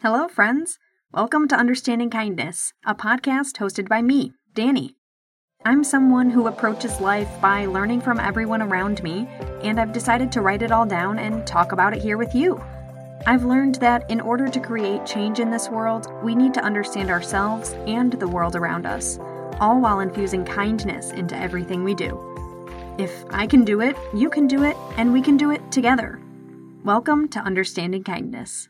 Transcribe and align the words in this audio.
Hello, 0.00 0.28
friends. 0.28 0.78
Welcome 1.12 1.48
to 1.48 1.56
Understanding 1.56 2.08
Kindness, 2.08 2.72
a 2.86 2.94
podcast 2.94 3.54
hosted 3.56 3.88
by 3.88 4.00
me, 4.00 4.32
Danny. 4.54 4.94
I'm 5.64 5.82
someone 5.82 6.30
who 6.30 6.46
approaches 6.46 7.00
life 7.00 7.28
by 7.40 7.66
learning 7.66 8.02
from 8.02 8.20
everyone 8.20 8.62
around 8.62 9.02
me, 9.02 9.26
and 9.64 9.80
I've 9.80 9.92
decided 9.92 10.30
to 10.30 10.40
write 10.40 10.62
it 10.62 10.70
all 10.70 10.86
down 10.86 11.18
and 11.18 11.44
talk 11.44 11.72
about 11.72 11.94
it 11.94 12.00
here 12.00 12.16
with 12.16 12.32
you. 12.32 12.62
I've 13.26 13.44
learned 13.44 13.74
that 13.80 14.08
in 14.08 14.20
order 14.20 14.46
to 14.46 14.60
create 14.60 15.04
change 15.04 15.40
in 15.40 15.50
this 15.50 15.68
world, 15.68 16.06
we 16.22 16.36
need 16.36 16.54
to 16.54 16.62
understand 16.64 17.10
ourselves 17.10 17.72
and 17.88 18.12
the 18.12 18.28
world 18.28 18.54
around 18.54 18.86
us, 18.86 19.18
all 19.58 19.80
while 19.80 19.98
infusing 19.98 20.44
kindness 20.44 21.10
into 21.10 21.36
everything 21.36 21.82
we 21.82 21.96
do. 21.96 22.16
If 22.98 23.24
I 23.30 23.48
can 23.48 23.64
do 23.64 23.80
it, 23.80 23.96
you 24.14 24.30
can 24.30 24.46
do 24.46 24.62
it, 24.62 24.76
and 24.96 25.12
we 25.12 25.22
can 25.22 25.36
do 25.36 25.50
it 25.50 25.72
together. 25.72 26.20
Welcome 26.84 27.26
to 27.30 27.40
Understanding 27.40 28.04
Kindness. 28.04 28.68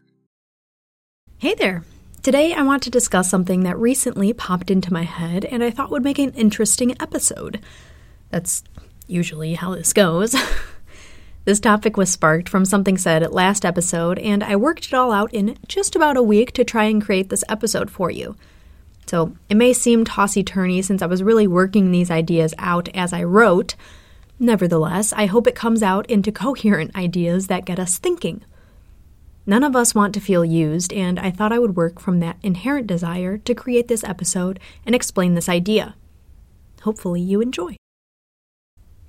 Hey 1.41 1.55
there. 1.55 1.85
Today 2.21 2.53
I 2.53 2.63
want 2.63 2.83
to 2.83 2.91
discuss 2.91 3.31
something 3.31 3.61
that 3.61 3.79
recently 3.79 4.33
popped 4.33 4.73
into 4.73 4.93
my 4.93 5.05
head 5.05 5.45
and 5.45 5.63
I 5.63 5.71
thought 5.71 5.93
would 5.93 6.03
make 6.03 6.19
an 6.19 6.33
interesting 6.33 7.01
episode. 7.01 7.61
That's 8.31 8.65
usually 9.07 9.55
how 9.55 9.73
this 9.77 9.93
goes. 9.93 10.35
this 11.45 11.61
topic 11.61 11.97
was 11.97 12.11
sparked 12.11 12.49
from 12.49 12.65
something 12.65 12.99
said 12.99 13.23
at 13.23 13.33
last 13.33 13.65
episode, 13.65 14.19
and 14.19 14.43
I 14.43 14.57
worked 14.57 14.87
it 14.87 14.95
all 14.95 15.13
out 15.13 15.33
in 15.33 15.57
just 15.69 15.95
about 15.95 16.17
a 16.17 16.25
week 16.25 16.51
to 16.55 16.65
try 16.65 16.87
and 16.87 17.01
create 17.01 17.29
this 17.29 17.45
episode 17.49 17.89
for 17.89 18.11
you. 18.11 18.35
So 19.07 19.37
it 19.49 19.57
may 19.57 19.73
seem 19.73 20.05
tossy 20.05 20.43
turny 20.43 20.83
since 20.83 21.03
I 21.03 21.07
was 21.07 21.23
really 21.23 21.47
working 21.47 21.93
these 21.93 22.11
ideas 22.11 22.53
out 22.59 22.89
as 22.97 23.13
I 23.13 23.23
wrote. 23.23 23.77
Nevertheless, 24.41 25.13
I 25.13 25.27
hope 25.27 25.47
it 25.47 25.55
comes 25.55 25.85
out 25.85 26.05
into 26.11 26.33
coherent 26.33 26.97
ideas 26.97 27.47
that 27.47 27.65
get 27.65 27.79
us 27.79 27.97
thinking. 27.97 28.43
None 29.49 29.65
of 29.65 29.75
us 29.75 29.95
want 29.95 30.13
to 30.13 30.21
feel 30.21 30.45
used, 30.45 30.93
and 30.93 31.19
I 31.19 31.31
thought 31.31 31.55
I 31.55 31.59
would 31.59 31.75
work 31.75 32.01
from 32.01 32.21
that 32.21 32.37
inherent 32.43 32.87
desire 32.87 33.39
to 33.39 33.55
create 33.55 33.89
this 33.89 34.05
episode 34.05 34.61
and 34.85 34.95
explain 34.95 35.33
this 35.33 35.49
idea. 35.49 35.95
Hopefully, 36.83 37.23
you 37.23 37.41
enjoy. 37.41 37.75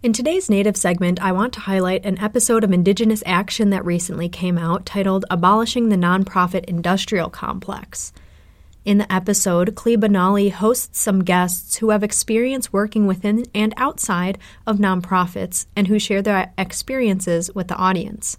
In 0.02 0.14
today's 0.14 0.50
Native 0.50 0.78
segment, 0.78 1.22
I 1.22 1.34
want 1.34 1.52
to 1.56 1.60
highlight 1.60 2.06
an 2.06 2.20
episode 2.20 2.64
of 2.64 2.72
Indigenous 2.72 3.22
action 3.26 3.70
that 3.72 3.84
recently 3.84 4.30
came 4.30 4.58
out 4.58 4.86
titled 4.86 5.26
Abolishing 5.30 5.90
the 5.90 5.98
Nonprofit 5.98 6.64
Industrial 6.64 7.30
Complex. 7.30 8.14
In 8.86 8.98
the 8.98 9.14
episode, 9.14 9.76
Klee 9.76 9.98
Benally 9.98 10.54
hosts 10.54 11.02
some 11.02 11.26
guests 11.26 11.76
who 11.76 11.90
have 11.90 12.02
experience 12.02 12.72
working 12.72 13.08
within 13.08 13.46
and 13.54 13.74
outside 13.76 14.38
of 14.66 14.78
nonprofits 14.78 15.66
and 15.76 15.88
who 15.88 16.00
share 16.00 16.22
their 16.22 16.54
experiences 16.58 17.54
with 17.54 17.68
the 17.68 17.76
audience. 17.76 18.38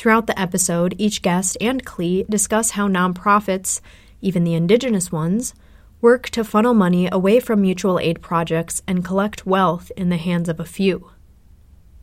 Throughout 0.00 0.26
the 0.26 0.40
episode, 0.40 0.94
each 0.96 1.20
guest 1.20 1.58
and 1.60 1.84
Klee 1.84 2.26
discuss 2.26 2.70
how 2.70 2.88
nonprofits, 2.88 3.82
even 4.22 4.44
the 4.44 4.54
indigenous 4.54 5.12
ones, 5.12 5.52
work 6.00 6.30
to 6.30 6.42
funnel 6.42 6.72
money 6.72 7.06
away 7.12 7.38
from 7.38 7.60
mutual 7.60 7.98
aid 7.98 8.22
projects 8.22 8.80
and 8.86 9.04
collect 9.04 9.44
wealth 9.44 9.92
in 9.98 10.08
the 10.08 10.16
hands 10.16 10.48
of 10.48 10.58
a 10.58 10.64
few. 10.64 11.10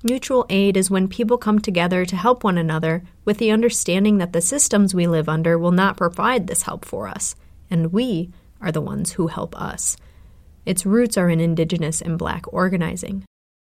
Mutual 0.04 0.46
aid 0.48 0.78
is 0.78 0.92
when 0.92 1.08
people 1.08 1.40
come 1.40 1.58
together 1.58 2.06
to 2.06 2.16
help 2.16 2.44
one 2.44 2.60
another 2.60 3.02
with 3.26 3.40
the 3.40 3.50
understanding 3.50 4.20
that 4.20 4.32
the 4.32 4.42
systems 4.42 4.94
we 4.94 5.08
live 5.08 5.28
under 5.28 5.58
will 5.58 5.72
not 5.72 5.98
provide 5.98 6.46
this 6.46 6.62
help 6.62 6.86
for 6.86 7.08
us, 7.08 7.36
and 7.68 7.92
we 7.92 8.30
are 8.62 8.72
the 8.72 8.80
ones 8.80 9.14
who 9.14 9.26
help 9.26 9.60
us. 9.60 9.98
Its 10.68 10.86
roots 10.86 11.18
are 11.18 11.32
in 11.32 11.40
indigenous 11.40 12.00
and 12.00 12.20
black 12.20 12.44
organizing. 12.54 13.26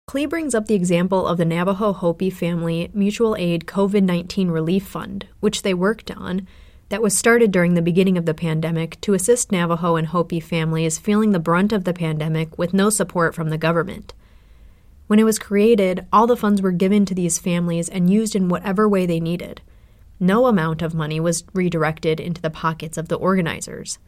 Klee 0.10 0.28
brings 0.28 0.56
up 0.56 0.66
the 0.66 0.74
example 0.74 1.28
of 1.28 1.38
the 1.38 1.46
Navajo 1.46 1.94
Hopi 1.94 2.32
Family 2.32 2.90
Mutual 2.96 3.36
Aid 3.36 3.68
COVID 3.68 4.02
19 4.02 4.50
Relief 4.50 4.84
Fund, 4.84 5.28
which 5.40 5.62
they 5.62 5.76
worked 5.76 6.10
on, 6.10 6.48
that 6.90 7.04
was 7.04 7.16
started 7.16 7.52
during 7.52 7.76
the 7.76 7.82
beginning 7.84 8.18
of 8.18 8.26
the 8.26 8.34
pandemic 8.34 9.00
to 9.02 9.14
assist 9.14 9.52
Navajo 9.52 9.98
and 9.98 10.08
Hopi 10.08 10.40
families 10.40 10.98
feeling 10.98 11.32
the 11.32 11.38
brunt 11.38 11.72
of 11.72 11.84
the 11.84 11.94
pandemic 11.94 12.58
with 12.58 12.74
no 12.74 12.90
support 12.90 13.36
from 13.36 13.52
the 13.52 13.58
government. 13.60 14.16
When 15.06 15.20
it 15.20 15.26
was 15.26 15.38
created, 15.38 16.08
all 16.12 16.26
the 16.26 16.36
funds 16.36 16.60
were 16.60 16.72
given 16.72 17.06
to 17.06 17.14
these 17.14 17.38
families 17.38 17.88
and 17.88 18.10
used 18.10 18.36
in 18.36 18.50
whatever 18.50 18.90
way 18.90 19.06
they 19.06 19.20
needed. 19.20 19.62
No 20.20 20.48
amount 20.48 20.82
of 20.82 20.96
money 20.96 21.20
was 21.20 21.44
redirected 21.54 22.20
into 22.20 22.42
the 22.42 22.50
pockets 22.50 22.98
of 22.98 23.10
the 23.10 23.18
organizers. 23.18 24.00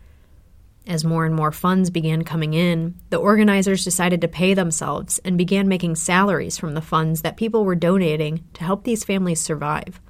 As 0.87 1.05
more 1.05 1.25
and 1.25 1.35
more 1.35 1.51
funds 1.51 1.89
began 1.89 2.23
coming 2.23 2.53
in, 2.53 2.95
the 3.11 3.17
organizers 3.17 3.83
decided 3.83 4.21
to 4.21 4.27
pay 4.27 4.53
themselves 4.53 5.19
and 5.19 5.37
began 5.37 5.67
making 5.67 5.95
salaries 5.95 6.57
from 6.57 6.73
the 6.73 6.81
funds 6.81 7.21
that 7.21 7.37
people 7.37 7.63
were 7.63 7.75
donating 7.75 8.43
to 8.53 8.63
help 8.63 8.83
these 8.83 9.03
families 9.03 9.39
survive. 9.39 10.01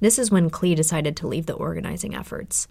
This 0.00 0.18
is 0.18 0.30
when 0.30 0.50
Klee 0.50 0.74
decided 0.74 1.16
to 1.18 1.28
leave 1.28 1.46
the 1.46 1.54
organizing 1.54 2.14
efforts. 2.14 2.68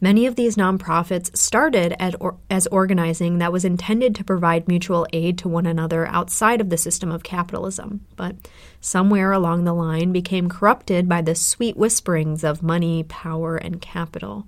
Many 0.00 0.26
of 0.26 0.34
these 0.34 0.56
nonprofits 0.56 1.34
started 1.36 1.96
or, 2.20 2.36
as 2.50 2.66
organizing 2.66 3.38
that 3.38 3.52
was 3.52 3.64
intended 3.64 4.14
to 4.16 4.24
provide 4.24 4.68
mutual 4.68 5.06
aid 5.14 5.38
to 5.38 5.48
one 5.48 5.64
another 5.64 6.06
outside 6.08 6.60
of 6.60 6.68
the 6.68 6.76
system 6.76 7.10
of 7.10 7.22
capitalism, 7.22 8.04
but 8.16 8.36
somewhere 8.80 9.32
along 9.32 9.64
the 9.64 9.72
line 9.72 10.12
became 10.12 10.50
corrupted 10.50 11.08
by 11.08 11.22
the 11.22 11.34
sweet 11.34 11.76
whisperings 11.76 12.44
of 12.44 12.62
money, 12.62 13.04
power, 13.04 13.56
and 13.56 13.80
capital. 13.80 14.46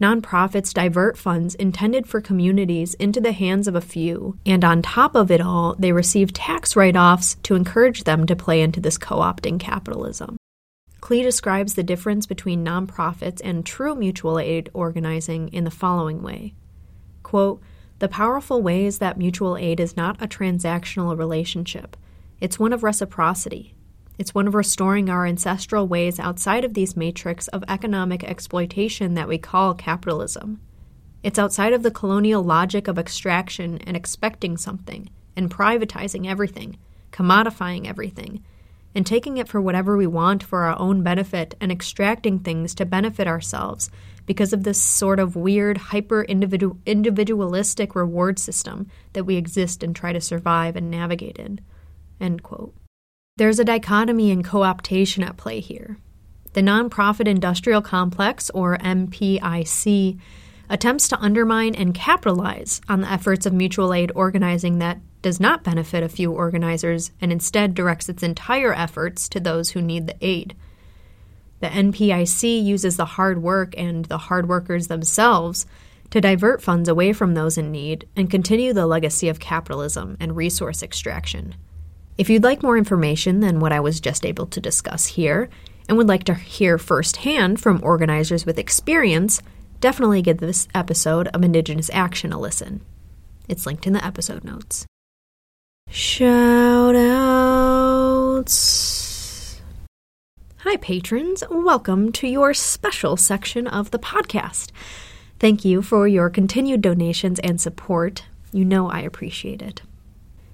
Nonprofits 0.00 0.72
divert 0.72 1.18
funds 1.18 1.56
intended 1.56 2.06
for 2.06 2.20
communities 2.20 2.94
into 2.94 3.20
the 3.20 3.32
hands 3.32 3.66
of 3.66 3.74
a 3.74 3.80
few, 3.80 4.38
and 4.46 4.64
on 4.64 4.80
top 4.80 5.16
of 5.16 5.28
it 5.28 5.40
all, 5.40 5.74
they 5.76 5.90
receive 5.90 6.32
tax 6.32 6.76
write 6.76 6.96
offs 6.96 7.34
to 7.42 7.56
encourage 7.56 8.04
them 8.04 8.24
to 8.26 8.36
play 8.36 8.62
into 8.62 8.80
this 8.80 8.96
co 8.96 9.16
opting 9.16 9.58
capitalism. 9.58 10.36
Klee 11.00 11.22
describes 11.22 11.74
the 11.74 11.82
difference 11.82 12.26
between 12.26 12.64
nonprofits 12.64 13.40
and 13.42 13.66
true 13.66 13.96
mutual 13.96 14.38
aid 14.38 14.70
organizing 14.72 15.48
in 15.48 15.64
the 15.64 15.70
following 15.70 16.22
way 16.22 16.54
Quote, 17.24 17.60
The 17.98 18.08
powerful 18.08 18.62
way 18.62 18.84
is 18.84 18.98
that 18.98 19.18
mutual 19.18 19.56
aid 19.56 19.80
is 19.80 19.96
not 19.96 20.22
a 20.22 20.28
transactional 20.28 21.18
relationship, 21.18 21.96
it's 22.40 22.58
one 22.58 22.72
of 22.72 22.84
reciprocity. 22.84 23.74
It's 24.18 24.34
one 24.34 24.48
of 24.48 24.54
restoring 24.54 25.08
our 25.08 25.24
ancestral 25.24 25.86
ways 25.86 26.18
outside 26.18 26.64
of 26.64 26.74
these 26.74 26.96
matrix 26.96 27.46
of 27.48 27.62
economic 27.68 28.24
exploitation 28.24 29.14
that 29.14 29.28
we 29.28 29.38
call 29.38 29.74
capitalism. 29.74 30.60
It's 31.22 31.38
outside 31.38 31.72
of 31.72 31.84
the 31.84 31.92
colonial 31.92 32.42
logic 32.42 32.88
of 32.88 32.98
extraction 32.98 33.78
and 33.78 33.96
expecting 33.96 34.56
something, 34.56 35.08
and 35.36 35.50
privatizing 35.50 36.28
everything, 36.28 36.76
commodifying 37.12 37.86
everything, 37.86 38.42
and 38.94 39.06
taking 39.06 39.36
it 39.36 39.46
for 39.46 39.60
whatever 39.60 39.96
we 39.96 40.06
want 40.06 40.42
for 40.42 40.64
our 40.64 40.76
own 40.78 41.02
benefit 41.04 41.54
and 41.60 41.70
extracting 41.70 42.40
things 42.40 42.74
to 42.74 42.84
benefit 42.84 43.28
ourselves 43.28 43.90
because 44.26 44.52
of 44.52 44.64
this 44.64 44.82
sort 44.82 45.20
of 45.20 45.36
weird, 45.36 45.78
hyper 45.78 46.22
individualistic 46.24 47.94
reward 47.94 48.38
system 48.38 48.90
that 49.12 49.24
we 49.24 49.36
exist 49.36 49.82
and 49.82 49.94
try 49.94 50.12
to 50.12 50.20
survive 50.20 50.74
and 50.74 50.90
navigate 50.90 51.36
in. 51.38 51.60
End 52.20 52.42
quote. 52.42 52.74
There's 53.38 53.60
a 53.60 53.64
dichotomy 53.64 54.32
in 54.32 54.42
co 54.42 54.58
optation 54.58 55.24
at 55.24 55.36
play 55.36 55.60
here. 55.60 55.96
The 56.54 56.60
Nonprofit 56.60 57.28
Industrial 57.28 57.80
Complex, 57.80 58.50
or 58.50 58.76
NPIC, 58.78 60.18
attempts 60.68 61.06
to 61.06 61.20
undermine 61.20 61.76
and 61.76 61.94
capitalize 61.94 62.80
on 62.88 63.02
the 63.02 63.12
efforts 63.12 63.46
of 63.46 63.52
mutual 63.52 63.94
aid 63.94 64.10
organizing 64.16 64.80
that 64.80 64.98
does 65.22 65.38
not 65.38 65.62
benefit 65.62 66.02
a 66.02 66.08
few 66.08 66.32
organizers 66.32 67.12
and 67.20 67.30
instead 67.30 67.76
directs 67.76 68.08
its 68.08 68.24
entire 68.24 68.74
efforts 68.74 69.28
to 69.28 69.38
those 69.38 69.70
who 69.70 69.80
need 69.80 70.08
the 70.08 70.16
aid. 70.20 70.56
The 71.60 71.68
NPIC 71.68 72.64
uses 72.64 72.96
the 72.96 73.04
hard 73.04 73.40
work 73.40 73.72
and 73.78 74.04
the 74.06 74.18
hard 74.18 74.48
workers 74.48 74.88
themselves 74.88 75.64
to 76.10 76.20
divert 76.20 76.60
funds 76.60 76.88
away 76.88 77.12
from 77.12 77.34
those 77.34 77.56
in 77.56 77.70
need 77.70 78.08
and 78.16 78.28
continue 78.28 78.72
the 78.72 78.88
legacy 78.88 79.28
of 79.28 79.38
capitalism 79.38 80.16
and 80.18 80.34
resource 80.34 80.82
extraction. 80.82 81.54
If 82.18 82.28
you'd 82.28 82.42
like 82.42 82.62
more 82.64 82.76
information 82.76 83.38
than 83.38 83.60
what 83.60 83.70
I 83.70 83.78
was 83.78 84.00
just 84.00 84.26
able 84.26 84.46
to 84.46 84.60
discuss 84.60 85.06
here, 85.06 85.48
and 85.88 85.96
would 85.96 86.08
like 86.08 86.24
to 86.24 86.34
hear 86.34 86.76
firsthand 86.76 87.60
from 87.60 87.78
organizers 87.80 88.44
with 88.44 88.58
experience, 88.58 89.40
definitely 89.80 90.20
give 90.20 90.38
this 90.38 90.66
episode 90.74 91.28
of 91.28 91.44
Indigenous 91.44 91.88
Action 91.92 92.32
a 92.32 92.40
listen. 92.40 92.80
It's 93.48 93.66
linked 93.66 93.86
in 93.86 93.92
the 93.92 94.04
episode 94.04 94.42
notes. 94.42 94.84
Shout 95.88 96.96
outs. 98.36 98.50
Hi, 100.56 100.76
patrons. 100.76 101.44
Welcome 101.48 102.10
to 102.14 102.26
your 102.26 102.52
special 102.52 103.16
section 103.16 103.68
of 103.68 103.92
the 103.92 103.98
podcast. 104.00 104.72
Thank 105.38 105.64
you 105.64 105.82
for 105.82 106.08
your 106.08 106.30
continued 106.30 106.80
donations 106.80 107.38
and 107.38 107.60
support. 107.60 108.24
You 108.52 108.64
know 108.64 108.90
I 108.90 109.02
appreciate 109.02 109.62
it. 109.62 109.82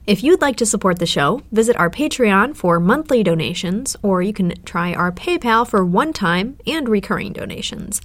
If 0.07 0.23
you'd 0.23 0.43
like 0.43 0.57
to 0.57 0.67
support 0.67 0.99
the 0.99 1.07
show, 1.07 1.41
visit 1.51 1.77
our 1.79 1.89
Patreon 1.89 2.55
for 2.57 2.79
monthly 2.79 3.23
donations, 3.23 3.97
or 4.03 4.21
you 4.21 4.35
can 4.35 4.53
try 4.67 4.93
our 4.93 5.11
PayPal 5.11 5.67
for 5.67 5.83
one 5.83 6.13
time 6.13 6.59
and 6.67 6.87
recurring 6.87 7.33
donations. 7.33 8.03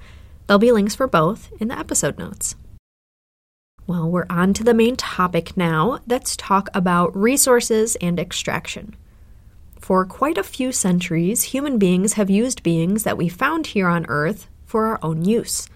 There'll 0.48 0.60
be 0.60 0.72
links 0.72 0.96
for 0.96 1.08
both 1.08 1.52
in 1.60 1.68
the 1.68 1.78
episode 1.78 2.18
notes. 2.18 2.56
Well, 3.86 4.10
we're 4.10 4.28
on 4.30 4.54
to 4.54 4.64
the 4.64 4.74
main 4.74 4.96
topic 4.96 5.58
now. 5.58 6.00
Let's 6.08 6.38
talk 6.38 6.70
about 6.74 7.14
resources 7.18 7.98
and 7.98 8.18
extraction. 8.18 8.96
For 9.78 10.06
quite 10.06 10.38
a 10.38 10.44
few 10.44 10.72
centuries, 10.72 11.44
human 11.44 11.78
beings 11.78 12.14
have 12.14 12.30
used 12.30 12.64
beings 12.64 13.04
that 13.04 13.18
we 13.18 13.28
found 13.28 13.68
here 13.68 13.90
on 13.90 14.06
Earth 14.08 14.48
for 14.66 14.86
our 14.86 15.00
own 15.02 15.26
use. 15.26 15.68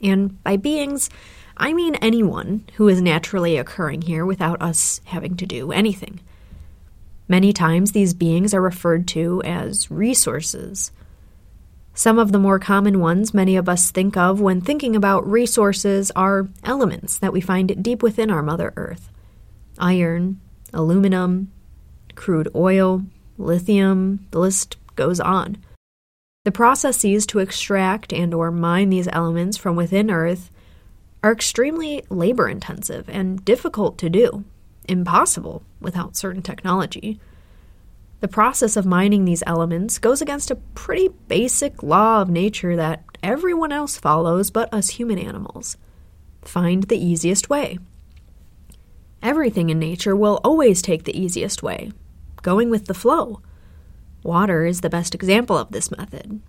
And 0.00 0.40
by 0.44 0.58
beings, 0.58 1.10
I 1.56 1.72
mean 1.72 1.94
anyone 1.96 2.64
who 2.74 2.88
is 2.88 3.00
naturally 3.00 3.56
occurring 3.56 4.02
here 4.02 4.26
without 4.26 4.60
us 4.60 5.00
having 5.06 5.36
to 5.36 5.46
do 5.46 5.72
anything. 5.72 6.20
Many 7.28 7.52
times, 7.52 7.92
these 7.92 8.14
beings 8.14 8.54
are 8.54 8.60
referred 8.60 9.08
to 9.08 9.42
as 9.44 9.90
resources. 9.90 10.92
Some 11.94 12.18
of 12.18 12.30
the 12.30 12.38
more 12.38 12.58
common 12.58 13.00
ones 13.00 13.32
many 13.32 13.56
of 13.56 13.68
us 13.68 13.90
think 13.90 14.16
of 14.18 14.40
when 14.40 14.60
thinking 14.60 14.94
about 14.94 15.28
resources 15.28 16.10
are 16.14 16.48
elements 16.62 17.16
that 17.18 17.32
we 17.32 17.40
find 17.40 17.82
deep 17.82 18.02
within 18.02 18.30
our 18.30 18.42
Mother 18.42 18.72
Earth 18.76 19.10
iron, 19.78 20.40
aluminum, 20.72 21.52
crude 22.14 22.48
oil, 22.54 23.02
lithium, 23.38 24.26
the 24.30 24.38
list 24.38 24.76
goes 24.94 25.20
on. 25.20 25.58
The 26.44 26.52
processes 26.52 27.26
to 27.26 27.40
extract 27.40 28.12
and 28.12 28.32
or 28.32 28.50
mine 28.50 28.90
these 28.90 29.08
elements 29.08 29.56
from 29.56 29.76
within 29.76 30.10
Earth 30.10 30.50
are 31.22 31.32
extremely 31.32 32.04
labor 32.08 32.48
intensive 32.48 33.08
and 33.08 33.44
difficult 33.44 33.98
to 33.98 34.08
do, 34.08 34.44
impossible 34.88 35.62
without 35.80 36.16
certain 36.16 36.42
technology. 36.42 37.20
The 38.20 38.28
process 38.28 38.76
of 38.76 38.86
mining 38.86 39.24
these 39.24 39.42
elements 39.46 39.98
goes 39.98 40.22
against 40.22 40.50
a 40.50 40.56
pretty 40.74 41.08
basic 41.28 41.82
law 41.82 42.22
of 42.22 42.30
nature 42.30 42.76
that 42.76 43.04
everyone 43.22 43.72
else 43.72 43.98
follows 43.98 44.50
but 44.50 44.72
us 44.72 44.90
human 44.90 45.18
animals 45.18 45.76
find 46.42 46.84
the 46.84 46.98
easiest 46.98 47.50
way. 47.50 47.78
Everything 49.22 49.70
in 49.70 49.78
nature 49.78 50.14
will 50.14 50.40
always 50.44 50.80
take 50.80 51.04
the 51.04 51.18
easiest 51.18 51.62
way, 51.62 51.90
going 52.42 52.70
with 52.70 52.86
the 52.86 52.94
flow. 52.94 53.40
Water 54.22 54.64
is 54.64 54.80
the 54.80 54.90
best 54.90 55.14
example 55.14 55.58
of 55.58 55.72
this 55.72 55.90
method. 55.90 56.40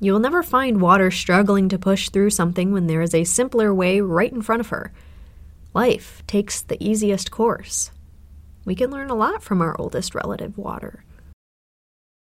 You 0.00 0.12
will 0.12 0.20
never 0.20 0.42
find 0.42 0.80
water 0.80 1.10
struggling 1.10 1.68
to 1.68 1.78
push 1.78 2.10
through 2.10 2.30
something 2.30 2.72
when 2.72 2.86
there 2.86 3.02
is 3.02 3.14
a 3.14 3.24
simpler 3.24 3.72
way 3.72 4.00
right 4.00 4.32
in 4.32 4.42
front 4.42 4.60
of 4.60 4.68
her. 4.68 4.92
Life 5.72 6.22
takes 6.26 6.60
the 6.60 6.82
easiest 6.84 7.30
course. 7.30 7.90
We 8.64 8.74
can 8.74 8.90
learn 8.90 9.10
a 9.10 9.14
lot 9.14 9.42
from 9.42 9.60
our 9.60 9.78
oldest 9.78 10.14
relative, 10.14 10.56
water. 10.56 11.04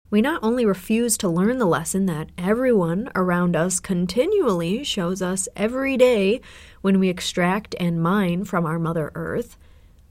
We 0.08 0.20
not 0.20 0.40
only 0.42 0.64
refuse 0.64 1.18
to 1.18 1.28
learn 1.28 1.58
the 1.58 1.66
lesson 1.66 2.06
that 2.06 2.30
everyone 2.38 3.10
around 3.16 3.56
us 3.56 3.80
continually 3.80 4.84
shows 4.84 5.20
us 5.20 5.48
every 5.56 5.96
day 5.96 6.40
when 6.80 7.00
we 7.00 7.08
extract 7.08 7.74
and 7.80 8.00
mine 8.00 8.44
from 8.44 8.64
our 8.64 8.78
Mother 8.78 9.10
Earth, 9.16 9.58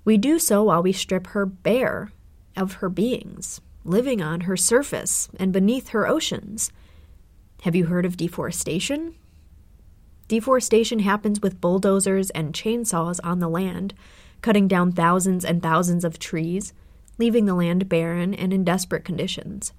we 0.04 0.18
do 0.18 0.38
so 0.38 0.64
while 0.64 0.84
we 0.84 0.92
strip 0.92 1.28
her 1.28 1.46
bare 1.46 2.12
of 2.58 2.74
her 2.74 2.90
beings, 2.90 3.62
living 3.86 4.22
on 4.22 4.42
her 4.42 4.58
surface 4.58 5.30
and 5.40 5.54
beneath 5.54 5.90
her 5.90 6.08
oceans. 6.08 6.72
Have 7.66 7.76
you 7.76 7.88
heard 7.88 8.06
of 8.06 8.16
deforestation? 8.16 9.16
Deforestation 10.28 11.00
happens 11.00 11.42
with 11.42 11.60
bulldozers 11.60 12.30
and 12.30 12.54
chainsaws 12.54 13.20
on 13.24 13.40
the 13.40 13.48
land, 13.48 13.96
cutting 14.44 14.68
down 14.68 14.92
thousands 14.92 15.44
and 15.44 15.64
thousands 15.64 16.06
of 16.06 16.20
trees, 16.20 16.74
leaving 17.18 17.46
the 17.46 17.56
land 17.56 17.90
barren 17.90 18.36
and 18.36 18.54
in 18.54 18.64
desperate 18.64 19.04
conditions. 19.04 19.74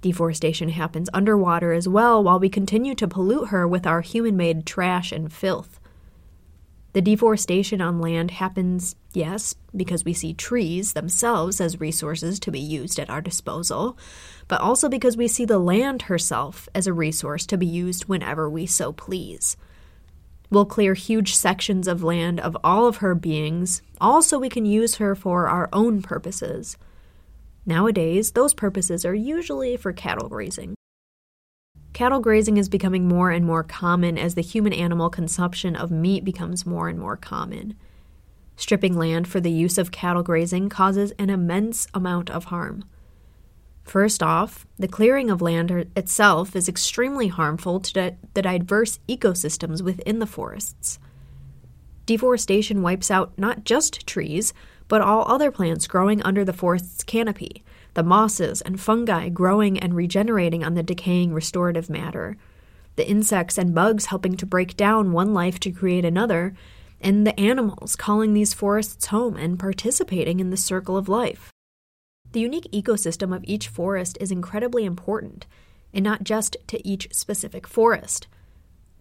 Deforestation 0.00 0.70
happens 0.70 1.10
underwater 1.12 1.74
as 1.74 1.86
well 1.86 2.24
while 2.24 2.40
we 2.40 2.48
continue 2.48 2.94
to 2.94 3.06
pollute 3.06 3.48
her 3.48 3.68
with 3.68 3.86
our 3.86 4.00
human 4.00 4.34
made 4.34 4.64
trash 4.64 5.12
and 5.12 5.30
filth. 5.30 5.78
The 6.96 7.02
deforestation 7.02 7.82
on 7.82 8.00
land 8.00 8.30
happens, 8.30 8.96
yes, 9.12 9.54
because 9.76 10.06
we 10.06 10.14
see 10.14 10.32
trees 10.32 10.94
themselves 10.94 11.60
as 11.60 11.78
resources 11.78 12.40
to 12.40 12.50
be 12.50 12.58
used 12.58 12.98
at 12.98 13.10
our 13.10 13.20
disposal, 13.20 13.98
but 14.48 14.62
also 14.62 14.88
because 14.88 15.14
we 15.14 15.28
see 15.28 15.44
the 15.44 15.58
land 15.58 16.00
herself 16.00 16.70
as 16.74 16.86
a 16.86 16.94
resource 16.94 17.44
to 17.48 17.58
be 17.58 17.66
used 17.66 18.06
whenever 18.06 18.48
we 18.48 18.64
so 18.64 18.94
please. 18.94 19.58
We'll 20.48 20.64
clear 20.64 20.94
huge 20.94 21.34
sections 21.34 21.86
of 21.86 22.02
land 22.02 22.40
of 22.40 22.56
all 22.64 22.86
of 22.86 22.96
her 22.96 23.14
beings, 23.14 23.82
all 24.00 24.22
so 24.22 24.38
we 24.38 24.48
can 24.48 24.64
use 24.64 24.94
her 24.94 25.14
for 25.14 25.48
our 25.48 25.68
own 25.74 26.00
purposes. 26.00 26.78
Nowadays, 27.66 28.32
those 28.32 28.54
purposes 28.54 29.04
are 29.04 29.14
usually 29.14 29.76
for 29.76 29.92
cattle 29.92 30.30
grazing. 30.30 30.76
Cattle 31.96 32.20
grazing 32.20 32.58
is 32.58 32.68
becoming 32.68 33.08
more 33.08 33.30
and 33.30 33.46
more 33.46 33.62
common 33.62 34.18
as 34.18 34.34
the 34.34 34.42
human 34.42 34.74
animal 34.74 35.08
consumption 35.08 35.74
of 35.74 35.90
meat 35.90 36.26
becomes 36.26 36.66
more 36.66 36.90
and 36.90 36.98
more 36.98 37.16
common. 37.16 37.74
Stripping 38.54 38.98
land 38.98 39.26
for 39.26 39.40
the 39.40 39.50
use 39.50 39.78
of 39.78 39.92
cattle 39.92 40.22
grazing 40.22 40.68
causes 40.68 41.12
an 41.18 41.30
immense 41.30 41.88
amount 41.94 42.28
of 42.28 42.44
harm. 42.44 42.84
First 43.82 44.22
off, 44.22 44.66
the 44.78 44.88
clearing 44.88 45.30
of 45.30 45.40
land 45.40 45.70
er, 45.70 45.84
itself 45.96 46.54
is 46.54 46.68
extremely 46.68 47.28
harmful 47.28 47.80
to 47.80 48.14
the 48.34 48.42
diverse 48.42 48.98
ecosystems 49.08 49.80
within 49.80 50.18
the 50.18 50.26
forests. 50.26 50.98
Deforestation 52.04 52.82
wipes 52.82 53.10
out 53.10 53.32
not 53.38 53.64
just 53.64 54.06
trees, 54.06 54.52
but 54.86 55.00
all 55.00 55.24
other 55.32 55.50
plants 55.50 55.86
growing 55.86 56.22
under 56.24 56.44
the 56.44 56.52
forest's 56.52 57.02
canopy, 57.02 57.64
the 57.96 58.02
mosses 58.02 58.60
and 58.60 58.78
fungi 58.78 59.30
growing 59.30 59.78
and 59.78 59.96
regenerating 59.96 60.62
on 60.62 60.74
the 60.74 60.82
decaying 60.82 61.32
restorative 61.32 61.88
matter, 61.88 62.36
the 62.96 63.08
insects 63.08 63.56
and 63.56 63.74
bugs 63.74 64.06
helping 64.06 64.36
to 64.36 64.44
break 64.44 64.76
down 64.76 65.12
one 65.12 65.32
life 65.32 65.58
to 65.58 65.72
create 65.72 66.04
another, 66.04 66.54
and 67.00 67.26
the 67.26 67.40
animals 67.40 67.96
calling 67.96 68.34
these 68.34 68.52
forests 68.52 69.06
home 69.06 69.34
and 69.36 69.58
participating 69.58 70.40
in 70.40 70.50
the 70.50 70.58
circle 70.58 70.98
of 70.98 71.08
life. 71.08 71.50
The 72.32 72.40
unique 72.40 72.70
ecosystem 72.70 73.34
of 73.34 73.44
each 73.44 73.66
forest 73.66 74.18
is 74.20 74.30
incredibly 74.30 74.84
important, 74.84 75.46
and 75.94 76.04
not 76.04 76.22
just 76.22 76.54
to 76.66 76.86
each 76.86 77.08
specific 77.14 77.66
forest. 77.66 78.26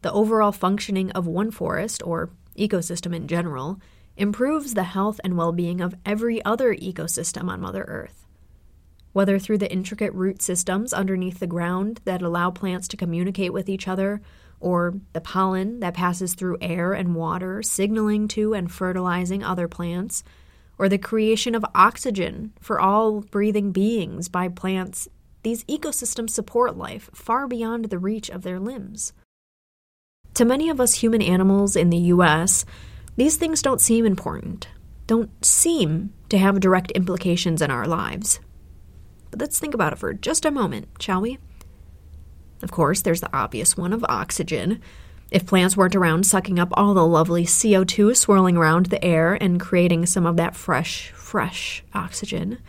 The 0.03 0.13
overall 0.13 0.53
functioning 0.53 1.11
of 1.11 1.27
one 1.27 1.51
forest, 1.51 2.01
or 2.05 2.29
ecosystem 2.57 3.13
in 3.13 3.27
general, 3.27 3.81
improves 4.15 4.73
the 4.73 4.83
health 4.83 5.19
and 5.21 5.35
well 5.35 5.51
being 5.51 5.81
of 5.81 5.95
every 6.05 6.43
other 6.45 6.73
ecosystem 6.73 7.49
on 7.49 7.59
Mother 7.59 7.83
Earth 7.89 8.24
whether 9.15 9.39
through 9.39 9.57
the 9.57 9.71
intricate 9.71 10.13
root 10.13 10.41
systems 10.41 10.91
underneath 10.91 11.39
the 11.39 11.47
ground 11.47 12.01
that 12.03 12.21
allow 12.21 12.51
plants 12.51 12.85
to 12.85 12.97
communicate 12.97 13.53
with 13.53 13.69
each 13.69 13.87
other, 13.87 14.21
or 14.59 14.93
the 15.13 15.21
pollen 15.21 15.79
that 15.79 15.93
passes 15.93 16.33
through 16.33 16.57
air 16.59 16.91
and 16.91 17.15
water, 17.15 17.63
signaling 17.63 18.27
to 18.27 18.53
and 18.53 18.69
fertilizing 18.69 19.41
other 19.41 19.69
plants, 19.69 20.21
or 20.77 20.89
the 20.89 20.97
creation 20.97 21.55
of 21.55 21.63
oxygen 21.73 22.51
for 22.59 22.77
all 22.77 23.21
breathing 23.21 23.71
beings 23.71 24.27
by 24.27 24.49
plants, 24.49 25.07
these 25.43 25.63
ecosystems 25.63 26.31
support 26.31 26.75
life 26.75 27.09
far 27.13 27.47
beyond 27.47 27.85
the 27.85 27.97
reach 27.97 28.29
of 28.29 28.41
their 28.41 28.59
limbs. 28.59 29.13
To 30.33 30.43
many 30.43 30.69
of 30.69 30.81
us 30.81 30.95
human 30.95 31.21
animals 31.21 31.77
in 31.77 31.89
the 31.89 32.11
US, 32.11 32.65
these 33.15 33.37
things 33.37 33.61
don't 33.61 33.79
seem 33.79 34.05
important, 34.05 34.67
don't 35.07 35.31
seem 35.45 36.11
to 36.27 36.37
have 36.37 36.59
direct 36.59 36.91
implications 36.91 37.61
in 37.61 37.71
our 37.71 37.87
lives. 37.87 38.41
But 39.31 39.39
let's 39.39 39.59
think 39.59 39.73
about 39.73 39.93
it 39.93 39.99
for 39.99 40.13
just 40.13 40.45
a 40.45 40.51
moment, 40.51 40.87
shall 40.99 41.21
we? 41.21 41.37
Of 42.61 42.71
course, 42.71 43.01
there's 43.01 43.21
the 43.21 43.35
obvious 43.35 43.75
one 43.77 43.93
of 43.93 44.05
oxygen. 44.07 44.81
If 45.31 45.45
plants 45.45 45.75
weren't 45.75 45.95
around 45.95 46.25
sucking 46.25 46.59
up 46.59 46.69
all 46.73 46.93
the 46.93 47.05
lovely 47.05 47.45
CO2 47.45 48.15
swirling 48.15 48.57
around 48.57 48.87
the 48.87 49.03
air 49.03 49.33
and 49.33 49.59
creating 49.59 50.05
some 50.05 50.25
of 50.25 50.37
that 50.37 50.55
fresh, 50.55 51.11
fresh 51.11 51.83
oxygen, 51.93 52.59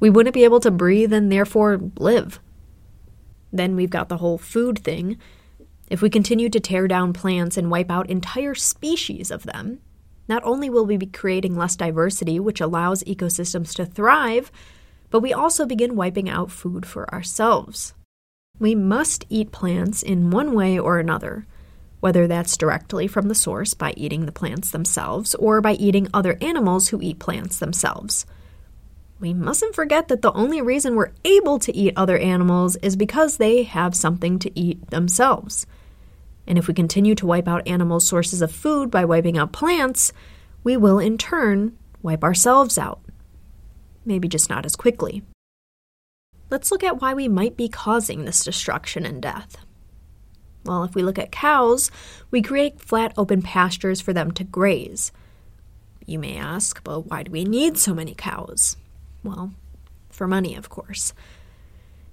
we 0.00 0.10
wouldn't 0.10 0.34
be 0.34 0.44
able 0.44 0.60
to 0.60 0.70
breathe 0.70 1.12
and 1.12 1.30
therefore 1.30 1.80
live. 1.98 2.40
Then 3.52 3.76
we've 3.76 3.90
got 3.90 4.08
the 4.08 4.16
whole 4.16 4.38
food 4.38 4.78
thing. 4.78 5.18
If 5.88 6.02
we 6.02 6.10
continue 6.10 6.48
to 6.48 6.60
tear 6.60 6.88
down 6.88 7.12
plants 7.12 7.56
and 7.56 7.70
wipe 7.70 7.90
out 7.90 8.10
entire 8.10 8.54
species 8.54 9.30
of 9.30 9.44
them, 9.44 9.80
not 10.26 10.42
only 10.44 10.70
will 10.70 10.86
we 10.86 10.96
be 10.96 11.06
creating 11.06 11.56
less 11.56 11.76
diversity, 11.76 12.40
which 12.40 12.60
allows 12.60 13.04
ecosystems 13.04 13.74
to 13.76 13.84
thrive, 13.84 14.50
but 15.14 15.20
we 15.20 15.32
also 15.32 15.64
begin 15.64 15.94
wiping 15.94 16.28
out 16.28 16.50
food 16.50 16.84
for 16.84 17.08
ourselves. 17.14 17.94
We 18.58 18.74
must 18.74 19.24
eat 19.28 19.52
plants 19.52 20.02
in 20.02 20.32
one 20.32 20.54
way 20.54 20.76
or 20.76 20.98
another, 20.98 21.46
whether 22.00 22.26
that's 22.26 22.56
directly 22.56 23.06
from 23.06 23.28
the 23.28 23.34
source 23.36 23.74
by 23.74 23.94
eating 23.96 24.26
the 24.26 24.32
plants 24.32 24.72
themselves 24.72 25.36
or 25.36 25.60
by 25.60 25.74
eating 25.74 26.08
other 26.12 26.36
animals 26.40 26.88
who 26.88 27.00
eat 27.00 27.20
plants 27.20 27.60
themselves. 27.60 28.26
We 29.20 29.32
mustn't 29.32 29.76
forget 29.76 30.08
that 30.08 30.22
the 30.22 30.32
only 30.32 30.60
reason 30.60 30.96
we're 30.96 31.12
able 31.24 31.60
to 31.60 31.76
eat 31.76 31.92
other 31.94 32.18
animals 32.18 32.74
is 32.82 32.96
because 32.96 33.36
they 33.36 33.62
have 33.62 33.94
something 33.94 34.40
to 34.40 34.58
eat 34.58 34.90
themselves. 34.90 35.64
And 36.44 36.58
if 36.58 36.66
we 36.66 36.74
continue 36.74 37.14
to 37.14 37.26
wipe 37.26 37.46
out 37.46 37.68
animal 37.68 38.00
sources 38.00 38.42
of 38.42 38.50
food 38.50 38.90
by 38.90 39.04
wiping 39.04 39.38
out 39.38 39.52
plants, 39.52 40.12
we 40.64 40.76
will 40.76 40.98
in 40.98 41.18
turn 41.18 41.78
wipe 42.02 42.24
ourselves 42.24 42.78
out 42.78 42.98
maybe 44.04 44.28
just 44.28 44.50
not 44.50 44.66
as 44.66 44.76
quickly. 44.76 45.22
Let's 46.50 46.70
look 46.70 46.84
at 46.84 47.00
why 47.00 47.14
we 47.14 47.28
might 47.28 47.56
be 47.56 47.68
causing 47.68 48.24
this 48.24 48.44
destruction 48.44 49.04
and 49.06 49.20
death. 49.20 49.56
Well, 50.64 50.84
if 50.84 50.94
we 50.94 51.02
look 51.02 51.18
at 51.18 51.32
cows, 51.32 51.90
we 52.30 52.42
create 52.42 52.80
flat 52.80 53.12
open 53.16 53.42
pastures 53.42 54.00
for 54.00 54.12
them 54.12 54.30
to 54.32 54.44
graze. 54.44 55.12
You 56.06 56.18
may 56.18 56.36
ask, 56.36 56.82
but 56.84 57.00
why 57.00 57.22
do 57.22 57.32
we 57.32 57.44
need 57.44 57.78
so 57.78 57.94
many 57.94 58.14
cows? 58.14 58.76
Well, 59.22 59.52
For 60.10 60.28
money, 60.28 60.54
of 60.54 60.68
course. 60.68 61.12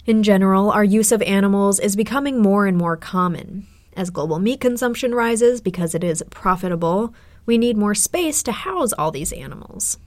In 0.08 0.24
general, 0.24 0.72
our 0.72 0.84
use 0.84 1.12
of 1.12 1.22
animals 1.22 1.80
is 1.80 1.96
becoming 1.96 2.42
more 2.42 2.66
and 2.66 2.76
more 2.76 2.98
common. 2.98 3.68
As 3.96 4.10
global 4.10 4.40
meat 4.40 4.60
consumption 4.60 5.14
rises 5.14 5.62
because 5.62 5.94
it 5.94 6.04
is 6.04 6.24
profitable, 6.32 7.14
we 7.46 7.60
need 7.60 7.78
more 7.78 7.94
space 7.94 8.42
to 8.44 8.52
house 8.52 8.94
all 8.94 9.12
these 9.12 9.32
animals. 9.32 10.00